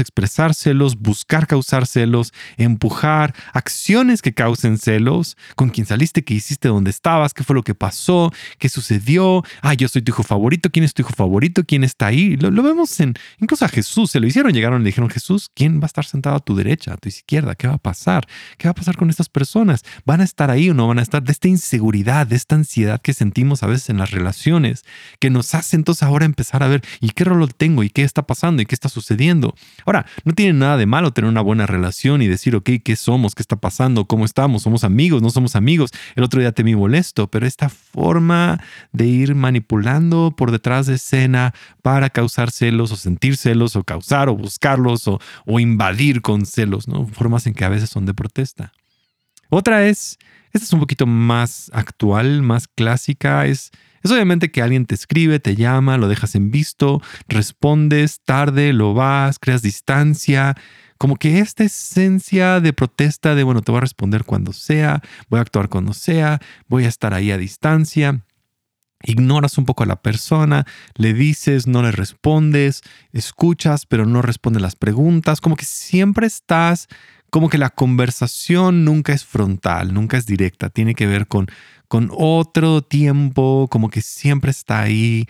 expresar 0.00 0.54
celos, 0.54 0.98
buscar 0.98 1.46
causar 1.46 1.86
celos, 1.86 2.32
empujar 2.56 3.34
acciones 3.52 4.22
que 4.22 4.34
causen 4.34 4.78
celos, 4.78 5.36
con 5.56 5.70
quién 5.70 5.86
saliste, 5.86 6.24
qué 6.24 6.34
hiciste, 6.34 6.68
dónde 6.68 6.90
estabas, 6.90 7.34
qué 7.34 7.44
fue 7.44 7.54
lo 7.54 7.62
que 7.62 7.74
pasó, 7.74 8.32
qué 8.58 8.68
sucedió, 8.68 9.42
ah, 9.62 9.74
yo 9.74 9.88
soy 9.88 10.02
tu 10.02 10.12
hijo 10.12 10.22
favorito, 10.22 10.70
quién 10.70 10.84
es 10.84 10.94
tu 10.94 11.02
hijo 11.02 11.12
favorito, 11.12 11.64
quién 11.64 11.84
está 11.84 12.06
ahí. 12.06 12.36
Lo, 12.36 12.62
vemos 12.62 12.98
en, 13.00 13.14
incluso 13.40 13.64
a 13.64 13.68
Jesús, 13.68 14.10
se 14.10 14.20
lo 14.20 14.26
hicieron, 14.26 14.52
llegaron 14.52 14.80
y 14.80 14.84
le 14.84 14.88
dijeron, 14.88 15.10
Jesús, 15.10 15.50
¿quién 15.54 15.80
va 15.80 15.84
a 15.84 15.86
estar 15.86 16.04
sentado 16.04 16.36
a 16.36 16.40
tu 16.40 16.54
derecha, 16.54 16.94
a 16.94 16.96
tu 16.96 17.08
izquierda? 17.08 17.54
¿Qué 17.54 17.68
va 17.68 17.74
a 17.74 17.78
pasar? 17.78 18.26
¿Qué 18.58 18.68
va 18.68 18.72
a 18.72 18.74
pasar 18.74 18.96
con 18.96 19.10
estas 19.10 19.28
personas? 19.28 19.84
¿Van 20.04 20.20
a 20.20 20.24
estar 20.24 20.50
ahí 20.50 20.70
o 20.70 20.74
no 20.74 20.88
van 20.88 20.98
a 20.98 21.02
estar? 21.02 21.22
De 21.22 21.32
esta 21.32 21.48
inseguridad, 21.48 22.26
de 22.26 22.36
esta 22.36 22.54
ansiedad 22.54 23.00
que 23.00 23.14
sentimos 23.14 23.62
a 23.62 23.66
veces 23.66 23.90
en 23.90 23.98
las 23.98 24.10
relaciones, 24.10 24.84
que 25.18 25.30
nos 25.30 25.54
hace 25.54 25.76
entonces 25.76 26.02
ahora 26.02 26.24
empezar 26.24 26.62
a 26.62 26.68
ver, 26.68 26.82
¿y 27.00 27.10
qué 27.10 27.24
rol 27.24 27.44
tengo? 27.54 27.82
¿Y 27.82 27.90
qué 27.90 28.02
está 28.02 28.22
pasando? 28.26 28.62
¿Y 28.62 28.66
qué 28.66 28.74
está 28.74 28.88
sucediendo? 28.88 29.13
Ahora, 29.86 30.06
no 30.24 30.32
tiene 30.32 30.52
nada 30.52 30.76
de 30.76 30.86
malo 30.86 31.12
tener 31.12 31.30
una 31.30 31.40
buena 31.40 31.66
relación 31.66 32.22
y 32.22 32.26
decir, 32.26 32.56
ok, 32.56 32.70
¿qué 32.84 32.96
somos? 32.96 33.34
¿Qué 33.34 33.42
está 33.42 33.56
pasando? 33.56 34.06
¿Cómo 34.06 34.24
estamos? 34.24 34.62
¿Somos 34.62 34.84
amigos? 34.84 35.22
¿No 35.22 35.30
somos 35.30 35.56
amigos? 35.56 35.90
El 36.16 36.24
otro 36.24 36.40
día 36.40 36.52
te 36.52 36.62
vi 36.62 36.74
molesto, 36.76 37.30
pero 37.30 37.46
esta 37.46 37.68
forma 37.68 38.60
de 38.92 39.06
ir 39.06 39.34
manipulando 39.34 40.34
por 40.36 40.50
detrás 40.50 40.86
de 40.86 40.94
escena 40.94 41.54
para 41.82 42.10
causar 42.10 42.50
celos 42.50 42.92
o 42.92 42.96
sentir 42.96 43.36
celos 43.36 43.76
o 43.76 43.84
causar 43.84 44.28
o 44.28 44.36
buscarlos 44.36 45.06
o, 45.08 45.20
o 45.46 45.60
invadir 45.60 46.22
con 46.22 46.46
celos, 46.46 46.88
¿no? 46.88 47.06
Formas 47.06 47.46
en 47.46 47.54
que 47.54 47.64
a 47.64 47.68
veces 47.68 47.90
son 47.90 48.06
de 48.06 48.14
protesta. 48.14 48.72
Otra 49.50 49.86
es, 49.86 50.18
esta 50.54 50.64
es 50.64 50.72
un 50.72 50.80
poquito 50.80 51.06
más 51.06 51.70
actual, 51.74 52.42
más 52.42 52.68
clásica, 52.68 53.46
es 53.46 53.70
es 54.04 54.10
obviamente 54.10 54.50
que 54.50 54.60
alguien 54.60 54.84
te 54.84 54.94
escribe, 54.94 55.40
te 55.40 55.56
llama, 55.56 55.96
lo 55.96 56.08
dejas 56.08 56.34
en 56.34 56.50
visto, 56.50 57.00
respondes 57.26 58.20
tarde, 58.22 58.74
lo 58.74 58.92
vas, 58.92 59.38
creas 59.38 59.62
distancia. 59.62 60.54
Como 60.98 61.16
que 61.16 61.38
esta 61.38 61.64
esencia 61.64 62.60
de 62.60 62.74
protesta 62.74 63.34
de, 63.34 63.44
bueno, 63.44 63.62
te 63.62 63.72
voy 63.72 63.78
a 63.78 63.80
responder 63.80 64.24
cuando 64.24 64.52
sea, 64.52 65.00
voy 65.30 65.38
a 65.38 65.40
actuar 65.40 65.70
cuando 65.70 65.94
sea, 65.94 66.38
voy 66.68 66.84
a 66.84 66.88
estar 66.88 67.14
ahí 67.14 67.30
a 67.30 67.38
distancia. 67.38 68.20
Ignoras 69.02 69.56
un 69.56 69.64
poco 69.64 69.84
a 69.84 69.86
la 69.86 70.02
persona, 70.02 70.66
le 70.96 71.14
dices, 71.14 71.66
no 71.66 71.82
le 71.82 71.90
respondes, 71.90 72.82
escuchas, 73.12 73.86
pero 73.86 74.04
no 74.04 74.20
responde 74.20 74.60
las 74.60 74.76
preguntas, 74.76 75.40
como 75.40 75.56
que 75.56 75.64
siempre 75.64 76.26
estás, 76.26 76.88
como 77.34 77.48
que 77.48 77.58
la 77.58 77.70
conversación 77.70 78.84
nunca 78.84 79.12
es 79.12 79.24
frontal, 79.24 79.92
nunca 79.92 80.16
es 80.16 80.24
directa, 80.24 80.70
tiene 80.70 80.94
que 80.94 81.08
ver 81.08 81.26
con 81.26 81.48
con 81.88 82.12
otro 82.12 82.80
tiempo, 82.82 83.66
como 83.68 83.90
que 83.90 84.02
siempre 84.02 84.52
está 84.52 84.82
ahí 84.82 85.26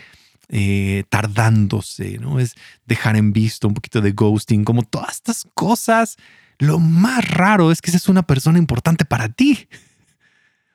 eh, 0.51 1.05
tardándose, 1.09 2.19
¿no? 2.19 2.41
Es 2.41 2.57
dejar 2.85 3.17
en 3.17 3.33
visto 3.33 3.67
un 3.69 3.73
poquito 3.73 4.03
de 4.03 4.13
ghosting, 4.13 4.65
como 4.65 4.83
todas 4.83 5.13
estas 5.13 5.49
cosas. 5.55 6.19
Lo 6.59 6.79
más 6.79 7.27
raro 7.27 7.73
es 7.73 7.81
que 7.81 7.91
esa 7.91 7.97
es 7.97 8.11
una 8.11 8.23
persona 8.23 8.59
importante 8.59 9.07
para 9.07 9.31
ti. 9.31 9.67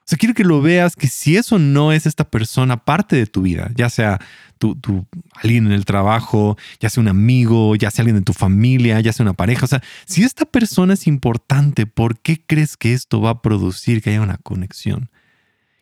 Sea, 0.09 0.17
quiero 0.17 0.33
que 0.33 0.43
lo 0.43 0.59
veas 0.59 0.95
que 0.95 1.07
si 1.07 1.37
eso 1.37 1.59
no 1.59 1.91
es 1.91 2.07
esta 2.07 2.23
persona 2.23 2.83
parte 2.83 3.15
de 3.15 3.27
tu 3.27 3.43
vida, 3.43 3.69
ya 3.75 3.91
sea 3.91 4.19
tu, 4.57 4.75
alguien 5.35 5.67
en 5.67 5.71
el 5.71 5.85
trabajo, 5.85 6.57
ya 6.79 6.89
sea 6.89 7.01
un 7.01 7.09
amigo, 7.09 7.75
ya 7.75 7.91
sea 7.91 8.01
alguien 8.01 8.17
de 8.17 8.25
tu 8.25 8.33
familia, 8.33 8.99
ya 9.01 9.13
sea 9.13 9.23
una 9.23 9.33
pareja, 9.33 9.65
o 9.65 9.67
sea, 9.67 9.83
si 10.07 10.23
esta 10.23 10.45
persona 10.45 10.95
es 10.95 11.05
importante, 11.05 11.85
¿por 11.85 12.17
qué 12.19 12.41
crees 12.43 12.75
que 12.75 12.93
esto 12.93 13.21
va 13.21 13.29
a 13.29 13.41
producir 13.43 14.01
que 14.01 14.09
haya 14.09 14.21
una 14.21 14.37
conexión? 14.37 15.11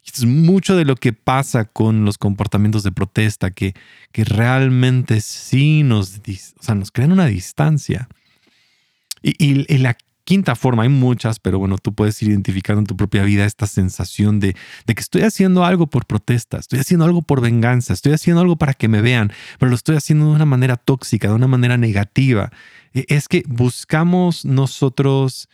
es 0.03 0.25
mucho 0.25 0.75
de 0.75 0.83
lo 0.83 0.95
que 0.95 1.13
pasa 1.13 1.63
con 1.63 2.03
los 2.03 2.17
comportamientos 2.17 2.83
de 2.83 2.91
protesta, 2.91 3.51
que, 3.51 3.75
que 4.11 4.25
realmente 4.25 5.21
sí 5.21 5.83
nos, 5.83 6.19
o 6.67 6.75
nos 6.75 6.91
crean 6.91 7.13
una 7.13 7.27
distancia. 7.27 8.09
Y, 9.21 9.77
la 9.77 9.97
quinta 10.27 10.55
forma, 10.55 10.83
hay 10.83 10.89
muchas, 10.89 11.39
pero 11.39 11.57
bueno, 11.57 11.77
tú 11.77 11.93
puedes 11.93 12.21
ir 12.21 12.27
identificando 12.27 12.81
en 12.81 12.85
tu 12.85 12.97
propia 12.97 13.23
vida 13.23 13.45
esta 13.45 13.65
sensación 13.65 14.41
de, 14.41 14.55
que 14.85 14.99
estoy 14.99 15.21
haciendo 15.21 15.63
algo 15.63 15.87
por 15.87 16.05
protesta, 16.05 16.57
estoy 16.57 16.79
haciendo 16.79 17.05
algo 17.05 17.21
por 17.21 17.39
venganza, 17.39 17.93
estoy 17.93 18.11
haciendo 18.11 18.41
algo 18.41 18.57
para 18.57 18.73
que 18.73 18.89
me 18.89 19.01
vean, 19.01 19.31
pero 19.57 19.69
lo 19.69 19.75
estoy 19.77 19.95
haciendo 19.95 20.25
de 20.25 20.31
una 20.31 20.43
manera 20.43 20.75
tóxica, 20.75 21.29
de 21.29 21.33
una 21.33 21.47
manera 21.47 21.77
negativa. 21.77 22.51
E, 22.93 23.05
es 23.07 23.29
que 23.29 23.43
buscamos 23.47 24.43
nosotros 24.43 25.47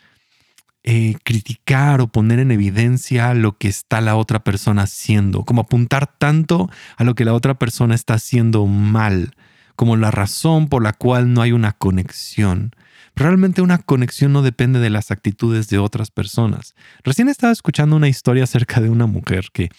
eh, 0.81 1.17
criticar 1.23 2.01
o 2.01 2.07
poner 2.07 2.39
en 2.39 2.49
evidencia 2.49 3.35
lo 3.35 3.59
que 3.59 3.67
está 3.67 4.01
la 4.01 4.15
otra 4.15 4.43
persona 4.43 4.81
haciendo, 4.81 5.43
como 5.43 5.61
apuntar 5.61 6.07
tanto 6.17 6.67
a 6.97 7.03
lo 7.03 7.13
que 7.13 7.25
la 7.25 7.35
otra 7.35 7.59
persona 7.59 7.93
está 7.93 8.15
haciendo 8.15 8.65
mal, 8.65 9.35
como 9.75 9.97
la 9.97 10.09
razón 10.09 10.67
por 10.67 10.81
la 10.81 10.93
cual 10.93 11.31
no 11.31 11.43
hay 11.43 11.51
una 11.51 11.73
conexión. 11.73 12.71
Realmente 13.15 13.61
una 13.61 13.77
conexión 13.77 14.33
no 14.33 14.41
depende 14.41 14.79
de 14.79 14.89
las 14.89 15.11
actitudes 15.11 15.67
de 15.69 15.77
otras 15.77 16.11
personas. 16.11 16.75
Recién 17.03 17.29
estaba 17.29 17.53
escuchando 17.53 17.95
una 17.95 18.09
historia 18.09 18.43
acerca 18.43 18.81
de 18.81 18.89
una 18.89 19.05
mujer 19.05 19.45
que 19.53 19.69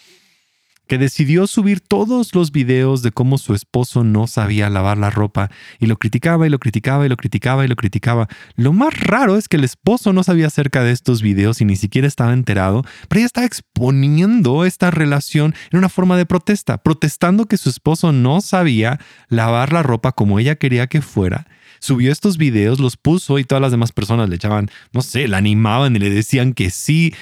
que 0.87 0.97
decidió 0.97 1.47
subir 1.47 1.79
todos 1.79 2.33
los 2.35 2.51
videos 2.51 3.01
de 3.01 3.11
cómo 3.11 3.37
su 3.37 3.53
esposo 3.53 4.03
no 4.03 4.27
sabía 4.27 4.69
lavar 4.69 4.97
la 4.97 5.09
ropa 5.09 5.49
y 5.79 5.87
lo 5.87 5.97
criticaba 5.97 6.45
y 6.47 6.49
lo 6.49 6.59
criticaba 6.59 7.05
y 7.05 7.09
lo 7.09 7.17
criticaba 7.17 7.65
y 7.65 7.67
lo 7.67 7.75
criticaba. 7.75 8.27
Lo 8.55 8.73
más 8.73 8.99
raro 8.99 9.37
es 9.37 9.47
que 9.47 9.57
el 9.57 9.63
esposo 9.63 10.13
no 10.13 10.23
sabía 10.23 10.47
acerca 10.47 10.83
de 10.83 10.91
estos 10.91 11.21
videos 11.21 11.61
y 11.61 11.65
ni 11.65 11.75
siquiera 11.75 12.07
estaba 12.07 12.33
enterado, 12.33 12.83
pero 13.07 13.19
ella 13.19 13.27
estaba 13.27 13.47
exponiendo 13.47 14.65
esta 14.65 14.91
relación 14.91 15.55
en 15.71 15.79
una 15.79 15.89
forma 15.89 16.17
de 16.17 16.25
protesta, 16.25 16.77
protestando 16.77 17.45
que 17.45 17.57
su 17.57 17.69
esposo 17.69 18.11
no 18.11 18.41
sabía 18.41 18.99
lavar 19.29 19.73
la 19.73 19.83
ropa 19.83 20.11
como 20.11 20.39
ella 20.39 20.55
quería 20.55 20.87
que 20.87 21.01
fuera. 21.01 21.47
Subió 21.79 22.11
estos 22.11 22.37
videos, 22.37 22.79
los 22.79 22.97
puso 22.97 23.37
y 23.37 23.43
todas 23.43 23.61
las 23.61 23.71
demás 23.71 23.91
personas 23.91 24.29
le 24.29 24.35
echaban, 24.35 24.69
no 24.91 25.01
sé, 25.01 25.27
la 25.27 25.37
animaban 25.37 25.95
y 25.95 25.99
le 25.99 26.09
decían 26.09 26.53
que 26.53 26.69
sí. 26.69 27.13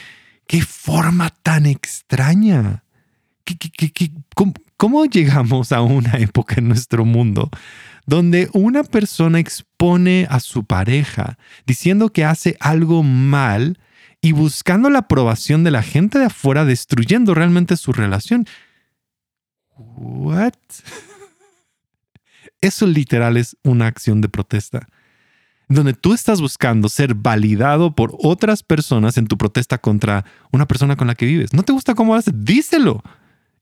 ¡Qué 0.47 0.61
forma 0.61 1.29
tan 1.41 1.65
extraña! 1.65 2.82
Cómo, 4.77 5.05
llegamos 5.05 5.71
a 5.71 5.81
una 5.81 6.13
época 6.19 6.55
en 6.57 6.67
nuestro 6.67 7.05
mundo 7.05 7.49
donde 8.05 8.49
una 8.53 8.83
persona 8.83 9.39
expone 9.39 10.27
a 10.29 10.39
su 10.39 10.65
pareja 10.65 11.37
diciendo 11.65 12.09
que 12.09 12.25
hace 12.25 12.57
algo 12.59 13.01
mal 13.01 13.79
y 14.21 14.33
buscando 14.33 14.89
la 14.89 14.99
aprobación 14.99 15.63
de 15.63 15.71
la 15.71 15.83
gente 15.83 16.19
de 16.19 16.25
afuera, 16.25 16.65
destruyendo 16.65 17.33
realmente 17.33 17.75
su 17.75 17.91
relación? 17.91 18.45
¿What? 19.77 20.53
Eso 22.61 22.87
literal 22.87 23.35
es 23.37 23.57
una 23.63 23.87
acción 23.87 24.21
de 24.21 24.29
protesta 24.29 24.87
donde 25.69 25.93
tú 25.93 26.13
estás 26.13 26.41
buscando 26.41 26.89
ser 26.89 27.15
validado 27.15 27.95
por 27.95 28.15
otras 28.19 28.63
personas 28.63 29.17
en 29.17 29.27
tu 29.27 29.37
protesta 29.37 29.77
contra 29.77 30.25
una 30.51 30.67
persona 30.67 30.95
con 30.95 31.07
la 31.07 31.15
que 31.15 31.25
vives. 31.25 31.53
¿No 31.53 31.63
te 31.63 31.73
gusta 31.73 31.95
cómo 31.95 32.15
haces? 32.15 32.33
Díselo. 32.35 33.01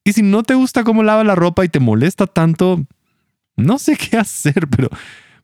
Y 0.03 0.13
si 0.13 0.21
no 0.21 0.43
te 0.43 0.55
gusta 0.55 0.83
cómo 0.83 1.03
lava 1.03 1.23
la 1.23 1.35
ropa 1.35 1.63
y 1.63 1.69
te 1.69 1.79
molesta 1.79 2.27
tanto, 2.27 2.85
no 3.55 3.79
sé 3.79 3.95
qué 3.95 4.17
hacer, 4.17 4.67
pero, 4.67 4.89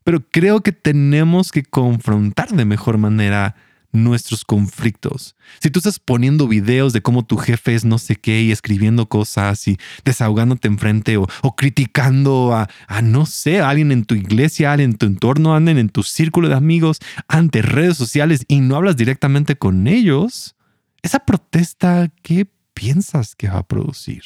pero 0.04 0.22
creo 0.30 0.62
que 0.62 0.72
tenemos 0.72 1.52
que 1.52 1.64
confrontar 1.64 2.50
de 2.50 2.66
mejor 2.66 2.98
manera 2.98 3.56
nuestros 3.92 4.44
conflictos. 4.44 5.36
Si 5.60 5.70
tú 5.70 5.80
estás 5.80 6.00
poniendo 6.00 6.48
videos 6.48 6.94
de 6.94 7.02
cómo 7.02 7.26
tu 7.26 7.38
jefe 7.38 7.74
es 7.74 7.86
no 7.86 7.98
sé 7.98 8.16
qué 8.16 8.42
y 8.42 8.52
escribiendo 8.52 9.08
cosas 9.08 9.68
y 9.68 9.78
desahogándote 10.04 10.68
enfrente 10.68 11.18
o, 11.18 11.28
o 11.42 11.56
criticando 11.56 12.54
a, 12.54 12.70
a, 12.88 13.02
no 13.02 13.26
sé, 13.26 13.60
a 13.60 13.70
alguien 13.70 13.92
en 13.92 14.06
tu 14.06 14.16
iglesia, 14.16 14.72
alguien 14.72 14.92
en 14.92 14.98
tu 14.98 15.06
entorno, 15.06 15.56
anden 15.56 15.78
en 15.78 15.90
tu 15.90 16.04
círculo 16.04 16.50
de 16.50 16.56
amigos, 16.56 17.00
ante 17.28 17.62
redes 17.62 17.98
sociales 17.98 18.46
y 18.48 18.60
no 18.60 18.76
hablas 18.76 18.98
directamente 18.98 19.56
con 19.56 19.88
ellos, 19.88 20.56
esa 21.02 21.20
protesta, 21.20 22.12
¿qué 22.22 22.48
piensas 22.74 23.36
que 23.36 23.48
va 23.48 23.60
a 23.60 23.68
producir? 23.68 24.24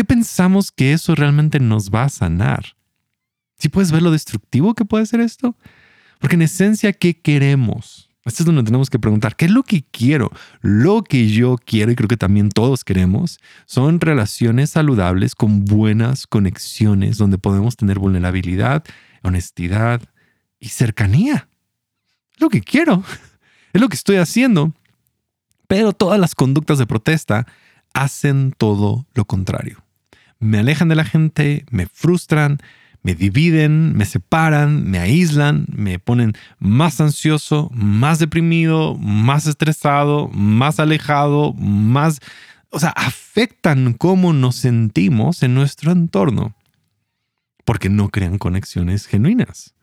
¿Por 0.00 0.06
qué 0.06 0.14
pensamos 0.14 0.72
que 0.72 0.94
eso 0.94 1.14
realmente 1.14 1.60
nos 1.60 1.90
va 1.90 2.04
a 2.04 2.08
sanar? 2.08 2.74
Si 3.58 3.68
puedes 3.68 3.92
ver 3.92 4.00
lo 4.00 4.10
destructivo 4.10 4.72
que 4.72 4.86
puede 4.86 5.04
ser 5.04 5.20
esto? 5.20 5.58
Porque 6.20 6.36
en 6.36 6.40
esencia, 6.40 6.94
¿qué 6.94 7.20
queremos? 7.20 8.08
Esto 8.24 8.42
es 8.42 8.46
donde 8.46 8.62
tenemos 8.62 8.88
que 8.88 8.98
preguntar, 8.98 9.36
¿qué 9.36 9.44
es 9.44 9.50
lo 9.50 9.62
que 9.62 9.82
quiero? 9.82 10.32
Lo 10.62 11.02
que 11.02 11.28
yo 11.28 11.58
quiero, 11.62 11.92
y 11.92 11.96
creo 11.96 12.08
que 12.08 12.16
también 12.16 12.48
todos 12.48 12.82
queremos, 12.82 13.40
son 13.66 14.00
relaciones 14.00 14.70
saludables 14.70 15.34
con 15.34 15.66
buenas 15.66 16.26
conexiones, 16.26 17.18
donde 17.18 17.36
podemos 17.36 17.76
tener 17.76 17.98
vulnerabilidad, 17.98 18.82
honestidad 19.22 20.00
y 20.58 20.70
cercanía. 20.70 21.46
lo 22.38 22.48
que 22.48 22.62
quiero, 22.62 23.04
es 23.74 23.80
lo 23.82 23.90
que 23.90 23.96
estoy 23.96 24.16
haciendo. 24.16 24.72
Pero 25.68 25.92
todas 25.92 26.18
las 26.18 26.34
conductas 26.34 26.78
de 26.78 26.86
protesta 26.86 27.46
hacen 27.92 28.54
todo 28.56 29.04
lo 29.12 29.26
contrario. 29.26 29.84
Me 30.40 30.58
alejan 30.58 30.88
de 30.88 30.96
la 30.96 31.04
gente, 31.04 31.64
me 31.70 31.86
frustran, 31.86 32.58
me 33.02 33.14
dividen, 33.14 33.96
me 33.96 34.04
separan, 34.04 34.90
me 34.90 34.98
aíslan, 34.98 35.66
me 35.72 35.98
ponen 35.98 36.32
más 36.58 37.00
ansioso, 37.00 37.70
más 37.72 38.18
deprimido, 38.18 38.96
más 38.96 39.46
estresado, 39.46 40.28
más 40.28 40.80
alejado, 40.80 41.52
más... 41.54 42.20
O 42.70 42.78
sea, 42.78 42.90
afectan 42.90 43.94
cómo 43.94 44.32
nos 44.32 44.56
sentimos 44.56 45.42
en 45.42 45.54
nuestro 45.54 45.92
entorno 45.92 46.54
porque 47.64 47.88
no 47.88 48.08
crean 48.08 48.38
conexiones 48.38 49.06
genuinas. 49.06 49.74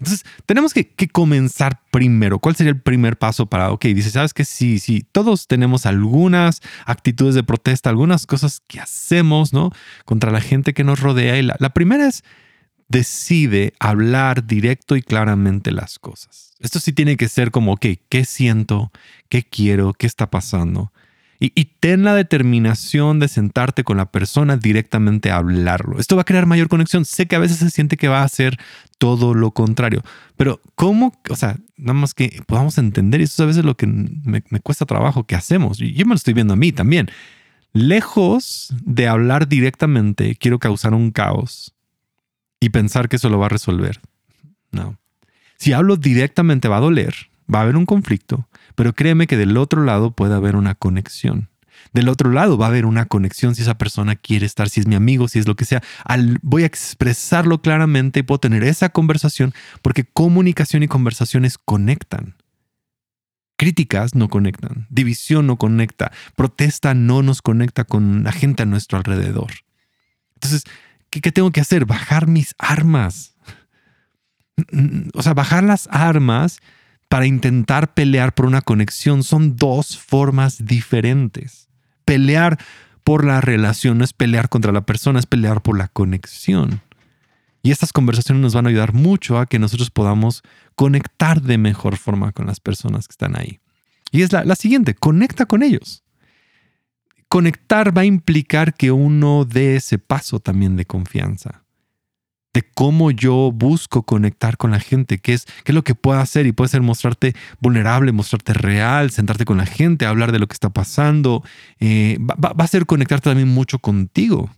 Entonces, 0.00 0.24
tenemos 0.46 0.72
que, 0.72 0.90
comenzar 1.12 1.82
primero. 1.90 2.38
¿Cuál 2.38 2.56
sería 2.56 2.72
el 2.72 2.80
primer 2.80 3.18
paso 3.18 3.46
para, 3.46 3.70
ok, 3.70 3.84
dice, 3.86 4.10
sabes 4.10 4.32
que 4.32 4.46
sí, 4.46 4.78
sí, 4.78 5.06
todos 5.12 5.46
tenemos 5.46 5.84
algunas 5.84 6.62
actitudes 6.86 7.34
de 7.34 7.42
protesta, 7.42 7.90
algunas 7.90 8.26
cosas 8.26 8.62
que 8.66 8.80
hacemos, 8.80 9.52
¿no? 9.52 9.70
Contra 10.06 10.32
la 10.32 10.40
gente 10.40 10.72
que 10.72 10.84
nos 10.84 11.00
rodea. 11.00 11.38
Y 11.38 11.42
la, 11.42 11.54
la 11.58 11.70
primera 11.70 12.08
es 12.08 12.24
decide 12.88 13.74
hablar 13.78 14.46
directo 14.46 14.96
y 14.96 15.02
claramente 15.02 15.70
las 15.70 15.98
cosas. 15.98 16.54
Esto 16.60 16.80
sí 16.80 16.92
tiene 16.92 17.16
que 17.16 17.28
ser 17.28 17.50
como, 17.50 17.74
ok, 17.74 17.86
¿qué 18.08 18.24
siento? 18.24 18.90
¿Qué 19.28 19.42
quiero? 19.42 19.92
¿Qué 19.92 20.06
está 20.06 20.30
pasando? 20.30 20.92
Y, 21.42 21.64
ten 21.80 22.04
la 22.04 22.14
determinación 22.14 23.18
de 23.18 23.26
sentarte 23.26 23.82
con 23.82 23.96
la 23.96 24.12
persona 24.12 24.58
directamente 24.58 25.30
a 25.30 25.36
hablarlo. 25.36 25.98
Esto 25.98 26.14
va 26.14 26.22
a 26.22 26.26
crear 26.26 26.44
mayor 26.44 26.68
conexión. 26.68 27.06
Sé 27.06 27.26
que 27.26 27.34
a 27.34 27.38
veces 27.38 27.56
se 27.56 27.70
siente 27.70 27.96
que 27.96 28.08
va 28.08 28.22
a 28.22 28.28
ser 28.28 28.58
todo 28.98 29.32
lo 29.32 29.52
contrario, 29.52 30.02
pero 30.36 30.60
¿cómo? 30.74 31.18
O 31.30 31.36
sea, 31.36 31.56
nada 31.78 31.94
más 31.94 32.12
que 32.12 32.42
podamos 32.46 32.76
entender, 32.76 33.22
y 33.22 33.24
eso 33.24 33.36
es 33.36 33.40
a 33.40 33.46
veces 33.46 33.64
lo 33.64 33.74
que 33.74 33.86
me, 33.86 34.44
me 34.50 34.60
cuesta 34.60 34.84
trabajo 34.84 35.24
que 35.24 35.34
hacemos. 35.34 35.78
Yo 35.78 36.04
me 36.04 36.10
lo 36.10 36.16
estoy 36.16 36.34
viendo 36.34 36.52
a 36.52 36.58
mí 36.58 36.72
también. 36.72 37.10
Lejos 37.72 38.74
de 38.84 39.08
hablar 39.08 39.48
directamente, 39.48 40.36
quiero 40.36 40.58
causar 40.58 40.92
un 40.92 41.10
caos 41.10 41.74
y 42.60 42.68
pensar 42.68 43.08
que 43.08 43.16
eso 43.16 43.30
lo 43.30 43.38
va 43.38 43.46
a 43.46 43.50
resolver. 43.50 44.02
No. 44.72 44.98
Si 45.56 45.72
hablo 45.72 45.96
directamente 45.96 46.68
va 46.68 46.76
a 46.76 46.80
doler, 46.80 47.14
va 47.52 47.60
a 47.60 47.62
haber 47.62 47.76
un 47.76 47.86
conflicto, 47.86 48.46
pero 48.74 48.94
créeme 48.94 49.26
que 49.26 49.36
del 49.36 49.56
otro 49.56 49.84
lado 49.84 50.12
puede 50.12 50.34
haber 50.34 50.56
una 50.56 50.74
conexión. 50.74 51.48
Del 51.92 52.08
otro 52.08 52.30
lado 52.30 52.58
va 52.58 52.66
a 52.66 52.68
haber 52.68 52.86
una 52.86 53.06
conexión 53.06 53.54
si 53.54 53.62
esa 53.62 53.78
persona 53.78 54.14
quiere 54.14 54.46
estar, 54.46 54.68
si 54.68 54.80
es 54.80 54.86
mi 54.86 54.94
amigo, 54.94 55.28
si 55.28 55.38
es 55.38 55.48
lo 55.48 55.56
que 55.56 55.64
sea. 55.64 55.82
Voy 56.42 56.62
a 56.62 56.66
expresarlo 56.66 57.62
claramente 57.62 58.20
y 58.20 58.22
puedo 58.22 58.38
tener 58.38 58.62
esa 58.64 58.90
conversación 58.90 59.54
porque 59.82 60.04
comunicación 60.04 60.82
y 60.82 60.88
conversaciones 60.88 61.58
conectan. 61.58 62.36
Críticas 63.56 64.14
no 64.14 64.28
conectan, 64.28 64.86
división 64.88 65.46
no 65.46 65.56
conecta, 65.56 66.12
protesta 66.34 66.94
no 66.94 67.22
nos 67.22 67.42
conecta 67.42 67.84
con 67.84 68.24
la 68.24 68.32
gente 68.32 68.62
a 68.62 68.66
nuestro 68.66 68.96
alrededor. 68.96 69.50
Entonces, 70.34 70.64
¿Qué, 71.10 71.32
tengo 71.32 71.50
que 71.50 71.60
hacer? 71.60 71.84
Bajar 71.84 72.26
mis 72.26 72.54
armas. 72.58 73.34
O 75.14 75.22
sea, 75.22 75.32
bajar 75.32 75.64
las 75.64 75.88
armas 75.90 76.60
para 77.10 77.26
intentar 77.26 77.92
pelear 77.92 78.34
por 78.34 78.46
una 78.46 78.62
conexión 78.62 79.24
son 79.24 79.56
dos 79.56 79.98
formas 79.98 80.64
diferentes. 80.64 81.68
Pelear 82.04 82.56
por 83.02 83.24
la 83.24 83.40
relación 83.40 83.98
no 83.98 84.04
es 84.04 84.12
pelear 84.12 84.48
contra 84.48 84.70
la 84.70 84.86
persona, 84.86 85.18
es 85.18 85.26
pelear 85.26 85.60
por 85.60 85.76
la 85.76 85.88
conexión. 85.88 86.80
Y 87.62 87.72
estas 87.72 87.92
conversaciones 87.92 88.40
nos 88.40 88.54
van 88.54 88.66
a 88.66 88.68
ayudar 88.68 88.94
mucho 88.94 89.38
a 89.38 89.46
que 89.46 89.58
nosotros 89.58 89.90
podamos 89.90 90.42
conectar 90.76 91.42
de 91.42 91.58
mejor 91.58 91.96
forma 91.96 92.30
con 92.30 92.46
las 92.46 92.60
personas 92.60 93.08
que 93.08 93.12
están 93.12 93.36
ahí. 93.36 93.58
Y 94.12 94.22
es 94.22 94.32
la, 94.32 94.44
la 94.44 94.54
siguiente, 94.54 94.94
conecta 94.94 95.46
con 95.46 95.64
ellos 95.64 96.04
conectar 97.28 97.96
va 97.96 98.02
a 98.02 98.06
implicar 98.06 98.74
que 98.74 98.90
uno 98.90 99.44
dé 99.44 99.76
ese 99.76 99.98
paso 99.98 100.40
también 100.40 100.76
de 100.76 100.84
confianza. 100.84 101.62
De 102.52 102.62
cómo 102.74 103.10
yo 103.10 103.52
busco 103.52 104.02
conectar 104.02 104.56
con 104.56 104.72
la 104.72 104.80
gente, 104.80 105.18
qué 105.18 105.34
es, 105.34 105.44
qué 105.44 105.72
es 105.72 105.74
lo 105.74 105.84
que 105.84 105.94
puedo 105.94 106.18
hacer 106.18 106.46
y 106.46 106.52
puede 106.52 106.68
ser 106.68 106.82
mostrarte 106.82 107.34
vulnerable, 107.60 108.10
mostrarte 108.12 108.54
real, 108.54 109.10
sentarte 109.10 109.44
con 109.44 109.58
la 109.58 109.66
gente, 109.66 110.04
hablar 110.04 110.32
de 110.32 110.40
lo 110.40 110.48
que 110.48 110.54
está 110.54 110.70
pasando. 110.70 111.44
Eh, 111.78 112.18
va, 112.20 112.52
va 112.52 112.64
a 112.64 112.68
ser 112.68 112.86
conectarte 112.86 113.30
también 113.30 113.48
mucho 113.48 113.78
contigo. 113.78 114.50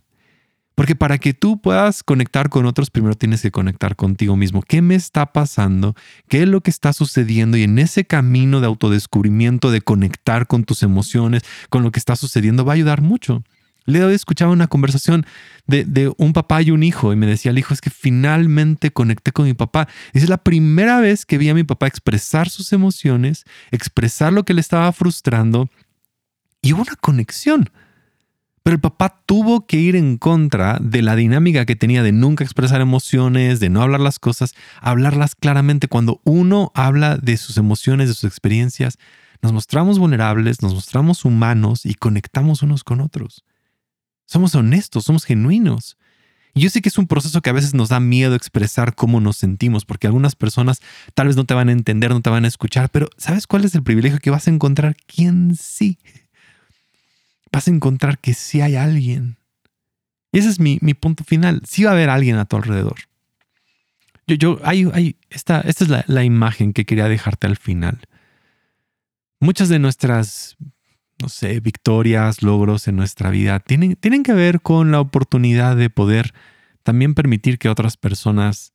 Porque 0.75 0.95
para 0.95 1.19
que 1.19 1.33
tú 1.33 1.61
puedas 1.61 2.01
conectar 2.01 2.49
con 2.49 2.65
otros, 2.65 2.89
primero 2.89 3.15
tienes 3.15 3.41
que 3.41 3.51
conectar 3.51 3.95
contigo 3.95 4.35
mismo. 4.35 4.63
¿Qué 4.63 4.81
me 4.81 4.95
está 4.95 5.31
pasando? 5.31 5.95
¿Qué 6.27 6.43
es 6.43 6.47
lo 6.47 6.61
que 6.61 6.71
está 6.71 6.93
sucediendo? 6.93 7.57
Y 7.57 7.63
en 7.63 7.77
ese 7.77 8.05
camino 8.05 8.59
de 8.59 8.67
autodescubrimiento, 8.67 9.69
de 9.69 9.81
conectar 9.81 10.47
con 10.47 10.63
tus 10.63 10.81
emociones, 10.81 11.43
con 11.69 11.83
lo 11.83 11.91
que 11.91 11.99
está 11.99 12.15
sucediendo, 12.15 12.65
va 12.65 12.73
a 12.73 12.75
ayudar 12.75 13.01
mucho. 13.01 13.43
Le 13.85 13.99
he 13.99 14.13
escuchado 14.13 14.51
una 14.51 14.67
conversación 14.67 15.25
de, 15.67 16.13
un 16.17 16.33
papá 16.33 16.61
y 16.61 16.71
un 16.71 16.83
hijo 16.83 17.13
y 17.13 17.15
me 17.15 17.27
decía 17.27 17.51
el 17.51 17.57
hijo, 17.57 17.73
es 17.73 17.81
que 17.81 17.89
finalmente 17.89 18.91
conecté 18.91 19.31
con 19.31 19.45
mi 19.45 19.53
papá. 19.53 19.87
es 20.13 20.27
la 20.29 20.37
primera 20.37 20.99
vez 20.99 21.25
que 21.25 21.37
vi 21.37 21.49
a 21.49 21.53
mi 21.53 21.63
papá 21.63 21.87
expresar 21.87 22.49
sus 22.49 22.73
emociones, 22.73 23.45
expresar 23.71 24.33
lo 24.33 24.43
que 24.43 24.53
le 24.53 24.61
estaba 24.61 24.91
frustrando 24.91 25.69
y 26.61 26.73
hubo 26.73 26.81
una 26.81 26.95
conexión. 26.95 27.69
Pero 28.63 28.75
el 28.75 28.81
papá 28.81 29.21
tuvo 29.25 29.67
que 29.67 29.75
ir 29.75 29.97
en 29.97 30.17
contra 30.17 30.79
de 30.81 31.01
la 31.01 31.17
dinámica 31.17 31.65
que 31.65 31.75
tenía 31.75 32.01
de 32.01 32.13
nunca 32.13 32.45
expresar 32.45 32.79
emociones, 32.79 33.59
de 33.59 33.69
no 33.69 33.81
hablar 33.81 33.99
las 33.99 34.19
cosas, 34.19 34.53
hablarlas 34.79 35.35
claramente. 35.35 35.89
Cuando 35.89 36.21
uno 36.23 36.71
habla 36.73 37.17
de 37.17 37.35
sus 37.35 37.57
emociones, 37.57 38.07
de 38.07 38.13
sus 38.13 38.23
experiencias, 38.23 38.97
nos 39.41 39.51
mostramos 39.51 39.99
vulnerables, 39.99 40.61
nos 40.61 40.73
mostramos 40.73 41.25
humanos 41.25 41.85
y 41.85 41.95
conectamos 41.95 42.63
unos 42.63 42.85
con 42.85 43.01
otros. 43.01 43.43
Somos 44.25 44.55
honestos, 44.55 45.05
somos 45.05 45.25
genuinos. 45.25 45.97
Y 46.53 46.61
yo 46.61 46.69
sé 46.69 46.81
que 46.81 46.89
es 46.89 46.97
un 46.97 47.07
proceso 47.07 47.41
que 47.41 47.49
a 47.49 47.53
veces 47.53 47.73
nos 47.73 47.89
da 47.89 47.99
miedo 47.99 48.35
expresar 48.35 48.93
cómo 48.93 49.19
nos 49.19 49.37
sentimos, 49.37 49.85
porque 49.85 50.07
algunas 50.07 50.35
personas 50.35 50.81
tal 51.15 51.27
vez 51.27 51.35
no 51.35 51.45
te 51.45 51.55
van 51.55 51.69
a 51.69 51.71
entender, 51.71 52.11
no 52.11 52.21
te 52.21 52.29
van 52.29 52.45
a 52.45 52.47
escuchar, 52.47 52.89
pero 52.91 53.09
¿sabes 53.17 53.47
cuál 53.47 53.65
es 53.65 53.73
el 53.73 53.83
privilegio 53.83 54.19
que 54.19 54.29
vas 54.29 54.47
a 54.47 54.51
encontrar? 54.51 54.95
¿Quién 55.07 55.55
sí? 55.55 55.97
vas 57.53 57.67
a 57.67 57.71
encontrar 57.71 58.17
que 58.17 58.33
sí 58.33 58.59
hay 58.59 58.75
alguien. 58.75 59.37
Y 60.33 60.39
ese 60.39 60.49
es 60.49 60.59
mi, 60.59 60.79
punto 60.95 61.23
final. 61.23 61.61
Sí 61.65 61.83
va 61.83 61.91
a 61.91 61.93
haber 61.93 62.09
alguien 62.09 62.37
a 62.37 62.45
tu 62.45 62.57
alrededor. 62.57 62.95
Yo, 64.25 64.35
yo, 64.35 64.59
hay, 64.63 64.89
hay, 64.91 65.17
esta, 65.29 65.61
esta 65.61 65.83
es 65.83 65.89
la, 65.89 66.03
la, 66.07 66.23
imagen 66.23 66.73
que 66.73 66.85
quería 66.85 67.07
dejarte 67.07 67.45
al 67.45 67.57
final. 67.57 67.99
Muchas 69.39 69.69
de 69.69 69.77
nuestras, 69.77 70.57
no 71.23 71.29
sé, 71.29 71.61
victorias, 71.61 72.43
logros 72.43 72.89
en 72.89 72.97
nuestra 72.97 73.29
vida 73.29 73.61
tienen, 73.61 73.95
tienen 73.95 74.23
que 74.23 74.33
ver 74.33 74.59
con 74.59 74.91
la 74.91 74.99
oportunidad 74.99 75.77
de 75.77 75.89
poder 75.89 76.33
también 76.83 77.13
permitir 77.13 77.57
que 77.57 77.69
otras 77.69 77.95
personas 77.95 78.73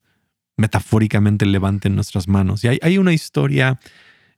metafóricamente 0.57 1.45
levanten 1.45 1.95
nuestras 1.95 2.27
manos. 2.27 2.65
Y 2.65 2.69
hay, 2.69 2.79
hay 2.81 2.97
una 2.97 3.13
historia 3.13 3.79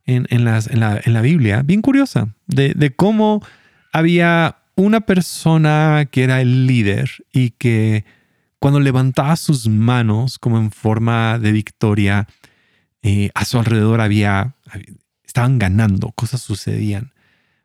en, 0.07 0.27
en, 0.31 0.41
en, 0.41 0.81
la, 0.81 1.01
en, 1.05 1.13
la, 1.13 1.21
Biblia 1.21 1.63
bien 1.63 1.83
curiosa 1.83 2.35
de, 2.49 2.75
de 2.75 2.91
cómo 2.97 3.47
había 3.93 4.57
una 4.75 5.03
persona 5.03 6.09
que 6.11 6.25
era 6.25 6.41
el 6.41 6.67
líder 6.67 7.11
y 7.33 7.51
que 7.51 8.05
cuando 8.59 8.81
levantaba 8.81 9.37
sus 9.37 9.69
manos 9.69 10.41
como 10.41 10.59
en 10.59 10.73
forma 10.73 11.39
de 11.39 11.53
victoria, 11.53 12.27
eh, 13.03 13.31
a 13.35 13.45
su 13.45 13.57
alrededor 13.57 14.01
había, 14.01 14.57
estaban 15.25 15.61
ganando, 15.61 16.11
cosas 16.11 16.41
sucedían. 16.41 17.13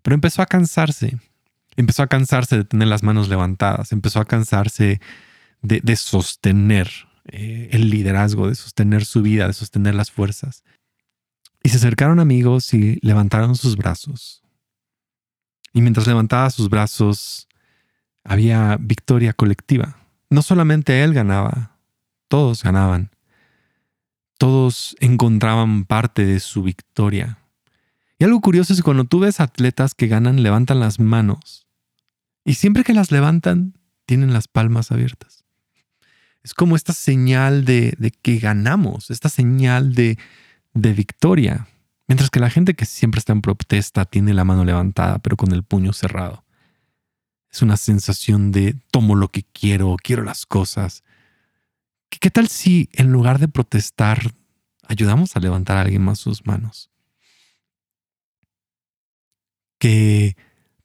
Pero 0.05 0.13
empezó 0.13 0.43
a 0.43 0.45
cansarse, 0.45 1.17
empezó 1.75 2.03
a 2.03 2.07
cansarse 2.07 2.57
de 2.57 2.63
tener 2.63 2.87
las 2.87 3.01
manos 3.01 3.27
levantadas, 3.27 3.91
empezó 3.91 4.19
a 4.19 4.25
cansarse 4.25 5.01
de, 5.63 5.95
sostener 5.95 6.91
eh, 7.25 7.69
el 7.71 7.89
liderazgo, 7.89 8.47
de 8.47 8.53
sostener 8.53 9.03
su 9.03 9.23
vida, 9.23 9.47
de 9.47 9.53
sostener 9.53 9.95
las 9.95 10.11
fuerzas. 10.11 10.63
Y 11.63 11.69
se 11.69 11.77
acercaron 11.77 12.19
amigos 12.19 12.71
y 12.75 12.99
levantaron 13.01 13.55
sus 13.55 13.75
brazos 13.75 14.45
y 15.75 15.81
mientras 15.81 16.07
levantaba 16.07 16.49
sus 16.51 16.69
brazos, 16.69 17.49
había 18.23 18.77
victoria 18.79 19.33
colectiva. 19.33 19.97
No 20.29 20.41
solamente 20.41 21.03
él 21.03 21.13
ganaba, 21.13 21.77
todos 22.29 22.63
ganaban. 22.63 23.11
Todos 24.37 24.95
encontraban 25.01 25.83
parte 25.83 26.25
de 26.25 26.39
su 26.39 26.63
victoria. 26.63 27.39
Y 28.17 28.23
algo 28.23 28.39
curioso 28.41 28.73
es 28.73 28.79
que 28.79 28.83
cuando 28.83 29.05
tú 29.05 29.19
ves 29.19 29.39
atletas 29.39 29.93
que 29.93 30.07
ganan, 30.07 30.41
levantan 30.41 30.79
las 30.79 30.99
manos. 30.99 31.67
Y 32.45 32.55
siempre 32.55 32.83
que 32.83 32.93
las 32.93 33.11
levantan, 33.11 33.77
tienen 34.05 34.33
las 34.33 34.47
palmas 34.47 34.91
abiertas. 34.91 35.43
Es 36.43 36.53
como 36.53 36.75
esta 36.75 36.93
señal 36.93 37.65
de, 37.65 38.13
que 38.21 38.37
ganamos, 38.37 39.09
esta 39.09 39.29
señal 39.29 39.95
de, 39.95 40.17
de 40.73 40.93
victoria. 40.93 41.67
Mientras 42.07 42.29
que 42.29 42.39
la 42.39 42.51
gente 42.51 42.75
que 42.75 42.85
siempre 42.85 43.19
está 43.19 43.33
en 43.33 43.41
protesta 43.41 44.05
tiene 44.05 44.33
la 44.33 44.43
mano 44.43 44.63
levantada, 44.63 45.17
pero 45.19 45.37
con 45.37 45.51
el 45.51 45.63
puño 45.63 45.91
cerrado. 45.91 46.45
Es 47.51 47.61
una 47.61 47.77
sensación 47.77 48.51
de 48.51 48.75
tomo 48.91 49.15
lo 49.15 49.29
que 49.29 49.43
quiero, 49.43 49.95
quiero 50.01 50.23
las 50.23 50.45
cosas. 50.45 51.03
¿Qué, 52.09 52.29
tal 52.29 52.47
si 52.47 52.89
en 52.93 53.11
lugar 53.11 53.39
de 53.39 53.47
protestar 53.47 54.33
ayudamos 54.83 55.35
a 55.35 55.39
levantar 55.39 55.77
a 55.77 55.81
alguien 55.81 56.03
más 56.03 56.19
sus 56.19 56.45
manos? 56.45 56.91
Que 59.85 60.35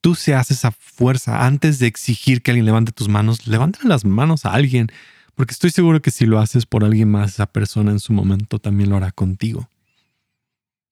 tú 0.00 0.14
seas 0.14 0.50
esa 0.50 0.72
fuerza 0.72 1.46
antes 1.46 1.78
de 1.78 1.86
exigir 1.86 2.42
que 2.42 2.50
alguien 2.50 2.66
levante 2.66 2.92
tus 2.92 3.08
manos, 3.08 3.46
levanta 3.46 3.78
las 3.84 4.04
manos 4.04 4.44
a 4.44 4.52
alguien, 4.52 4.88
porque 5.34 5.52
estoy 5.52 5.70
seguro 5.70 6.02
que 6.02 6.10
si 6.10 6.26
lo 6.26 6.38
haces 6.38 6.66
por 6.66 6.84
alguien 6.84 7.10
más, 7.10 7.34
esa 7.34 7.46
persona 7.46 7.92
en 7.92 8.00
su 8.00 8.12
momento 8.12 8.58
también 8.58 8.90
lo 8.90 8.96
hará 8.96 9.10
contigo 9.10 9.68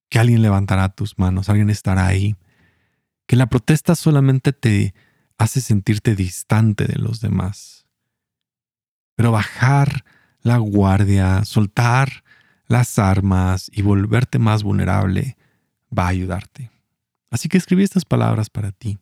que 0.09 0.19
alguien 0.19 0.43
levantará 0.43 0.89
tus 0.89 1.19
manos, 1.19 1.49
alguien 1.49 1.71
estará 1.71 2.07
ahí, 2.07 2.37
que 3.27 3.37
la 3.37 3.47
protesta 3.47 3.95
solamente 3.95 4.53
te 4.53 4.95
hace 5.37 5.61
sentirte 5.61 6.15
distante 6.15 6.87
de 6.87 6.99
los 6.99 7.21
demás. 7.21 7.87
Pero 9.15 9.33
bajar 9.33 10.05
la 10.43 10.57
guardia, 10.59 11.45
soltar 11.45 12.25
las 12.67 12.99
armas 12.99 13.71
y 13.73 13.83
volverte 13.83 14.39
más 14.39 14.63
vulnerable 14.63 15.37
va 15.97 16.05
a 16.05 16.09
ayudarte. 16.09 16.71
Así 17.31 17.49
que 17.49 17.59
escribí 17.59 17.83
estas 17.83 18.05
palabras 18.05 18.49
para 18.51 18.73
ti. 18.73 18.99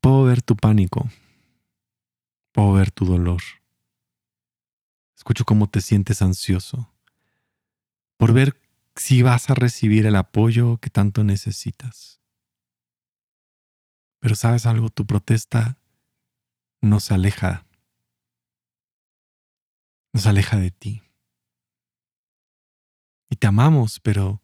Puedo 0.00 0.24
ver 0.24 0.42
tu 0.42 0.56
pánico. 0.56 1.08
Puedo 2.52 2.72
ver 2.74 2.90
tu 2.90 3.04
dolor. 3.04 3.42
Escucho 5.16 5.44
cómo 5.44 5.68
te 5.68 5.80
sientes 5.80 6.22
ansioso 6.22 6.90
por 8.16 8.32
ver 8.32 8.60
si 8.96 9.22
vas 9.22 9.50
a 9.50 9.54
recibir 9.54 10.06
el 10.06 10.16
apoyo 10.16 10.78
que 10.78 10.90
tanto 10.90 11.24
necesitas. 11.24 12.20
Pero 14.20 14.34
sabes 14.34 14.66
algo, 14.66 14.88
tu 14.88 15.06
protesta 15.06 15.78
nos 16.80 17.10
aleja, 17.10 17.66
nos 20.12 20.26
aleja 20.26 20.58
de 20.58 20.70
ti. 20.70 21.02
Y 23.30 23.36
te 23.36 23.46
amamos, 23.46 24.00
pero 24.00 24.43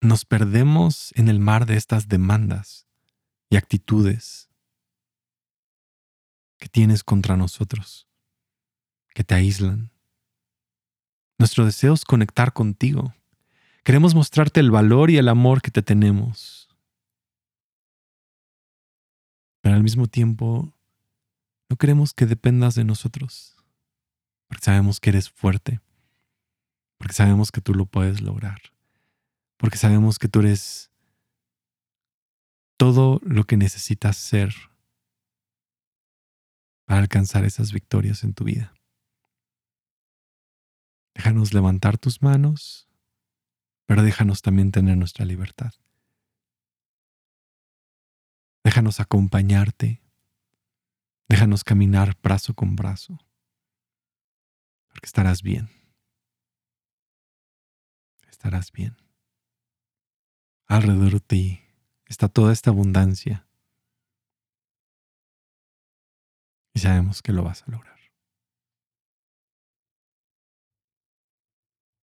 nos 0.00 0.24
perdemos 0.24 1.12
en 1.16 1.28
el 1.28 1.40
mar 1.40 1.66
de 1.66 1.76
estas 1.76 2.08
demandas 2.08 2.86
y 3.48 3.56
actitudes 3.56 4.48
que 6.58 6.68
tienes 6.68 7.04
contra 7.04 7.36
nosotros, 7.36 8.06
que 9.14 9.24
te 9.24 9.34
aíslan, 9.34 9.90
nuestro 11.40 11.64
deseo 11.64 11.94
es 11.94 12.04
conectar 12.04 12.52
contigo. 12.52 13.14
Queremos 13.82 14.14
mostrarte 14.14 14.60
el 14.60 14.70
valor 14.70 15.10
y 15.10 15.16
el 15.16 15.26
amor 15.26 15.62
que 15.62 15.70
te 15.70 15.80
tenemos. 15.80 16.68
Pero 19.62 19.74
al 19.74 19.82
mismo 19.82 20.06
tiempo, 20.06 20.74
no 21.70 21.76
queremos 21.76 22.12
que 22.12 22.26
dependas 22.26 22.74
de 22.74 22.84
nosotros, 22.84 23.56
porque 24.48 24.66
sabemos 24.66 25.00
que 25.00 25.08
eres 25.08 25.30
fuerte, 25.30 25.80
porque 26.98 27.14
sabemos 27.14 27.50
que 27.50 27.62
tú 27.62 27.72
lo 27.74 27.86
puedes 27.86 28.20
lograr, 28.20 28.60
porque 29.60 29.76
sabemos 29.76 30.18
que 30.18 30.26
tú 30.26 30.40
eres 30.40 30.90
todo 32.78 33.20
lo 33.22 33.44
que 33.44 33.58
necesitas 33.58 34.16
ser 34.16 34.54
para 36.86 37.00
alcanzar 37.00 37.44
esas 37.44 37.70
victorias 37.70 38.24
en 38.24 38.32
tu 38.32 38.44
vida. 38.44 38.72
Déjanos 41.14 41.52
levantar 41.52 41.98
tus 41.98 42.22
manos, 42.22 42.88
pero 43.84 44.02
déjanos 44.02 44.40
también 44.40 44.72
tener 44.72 44.96
nuestra 44.96 45.26
libertad. 45.26 45.74
Déjanos 48.64 48.98
acompañarte. 48.98 50.00
Déjanos 51.28 51.64
caminar 51.64 52.16
brazo 52.22 52.54
con 52.54 52.76
brazo, 52.76 53.18
porque 54.88 55.06
estarás 55.06 55.42
bien. 55.42 55.68
Estarás 58.26 58.72
bien. 58.72 59.09
Alrededor 60.70 61.14
de 61.14 61.20
ti 61.20 61.60
está 62.06 62.28
toda 62.28 62.52
esta 62.52 62.70
abundancia 62.70 63.44
y 66.72 66.78
sabemos 66.78 67.22
que 67.22 67.32
lo 67.32 67.42
vas 67.42 67.64
a 67.64 67.72
lograr. 67.72 67.99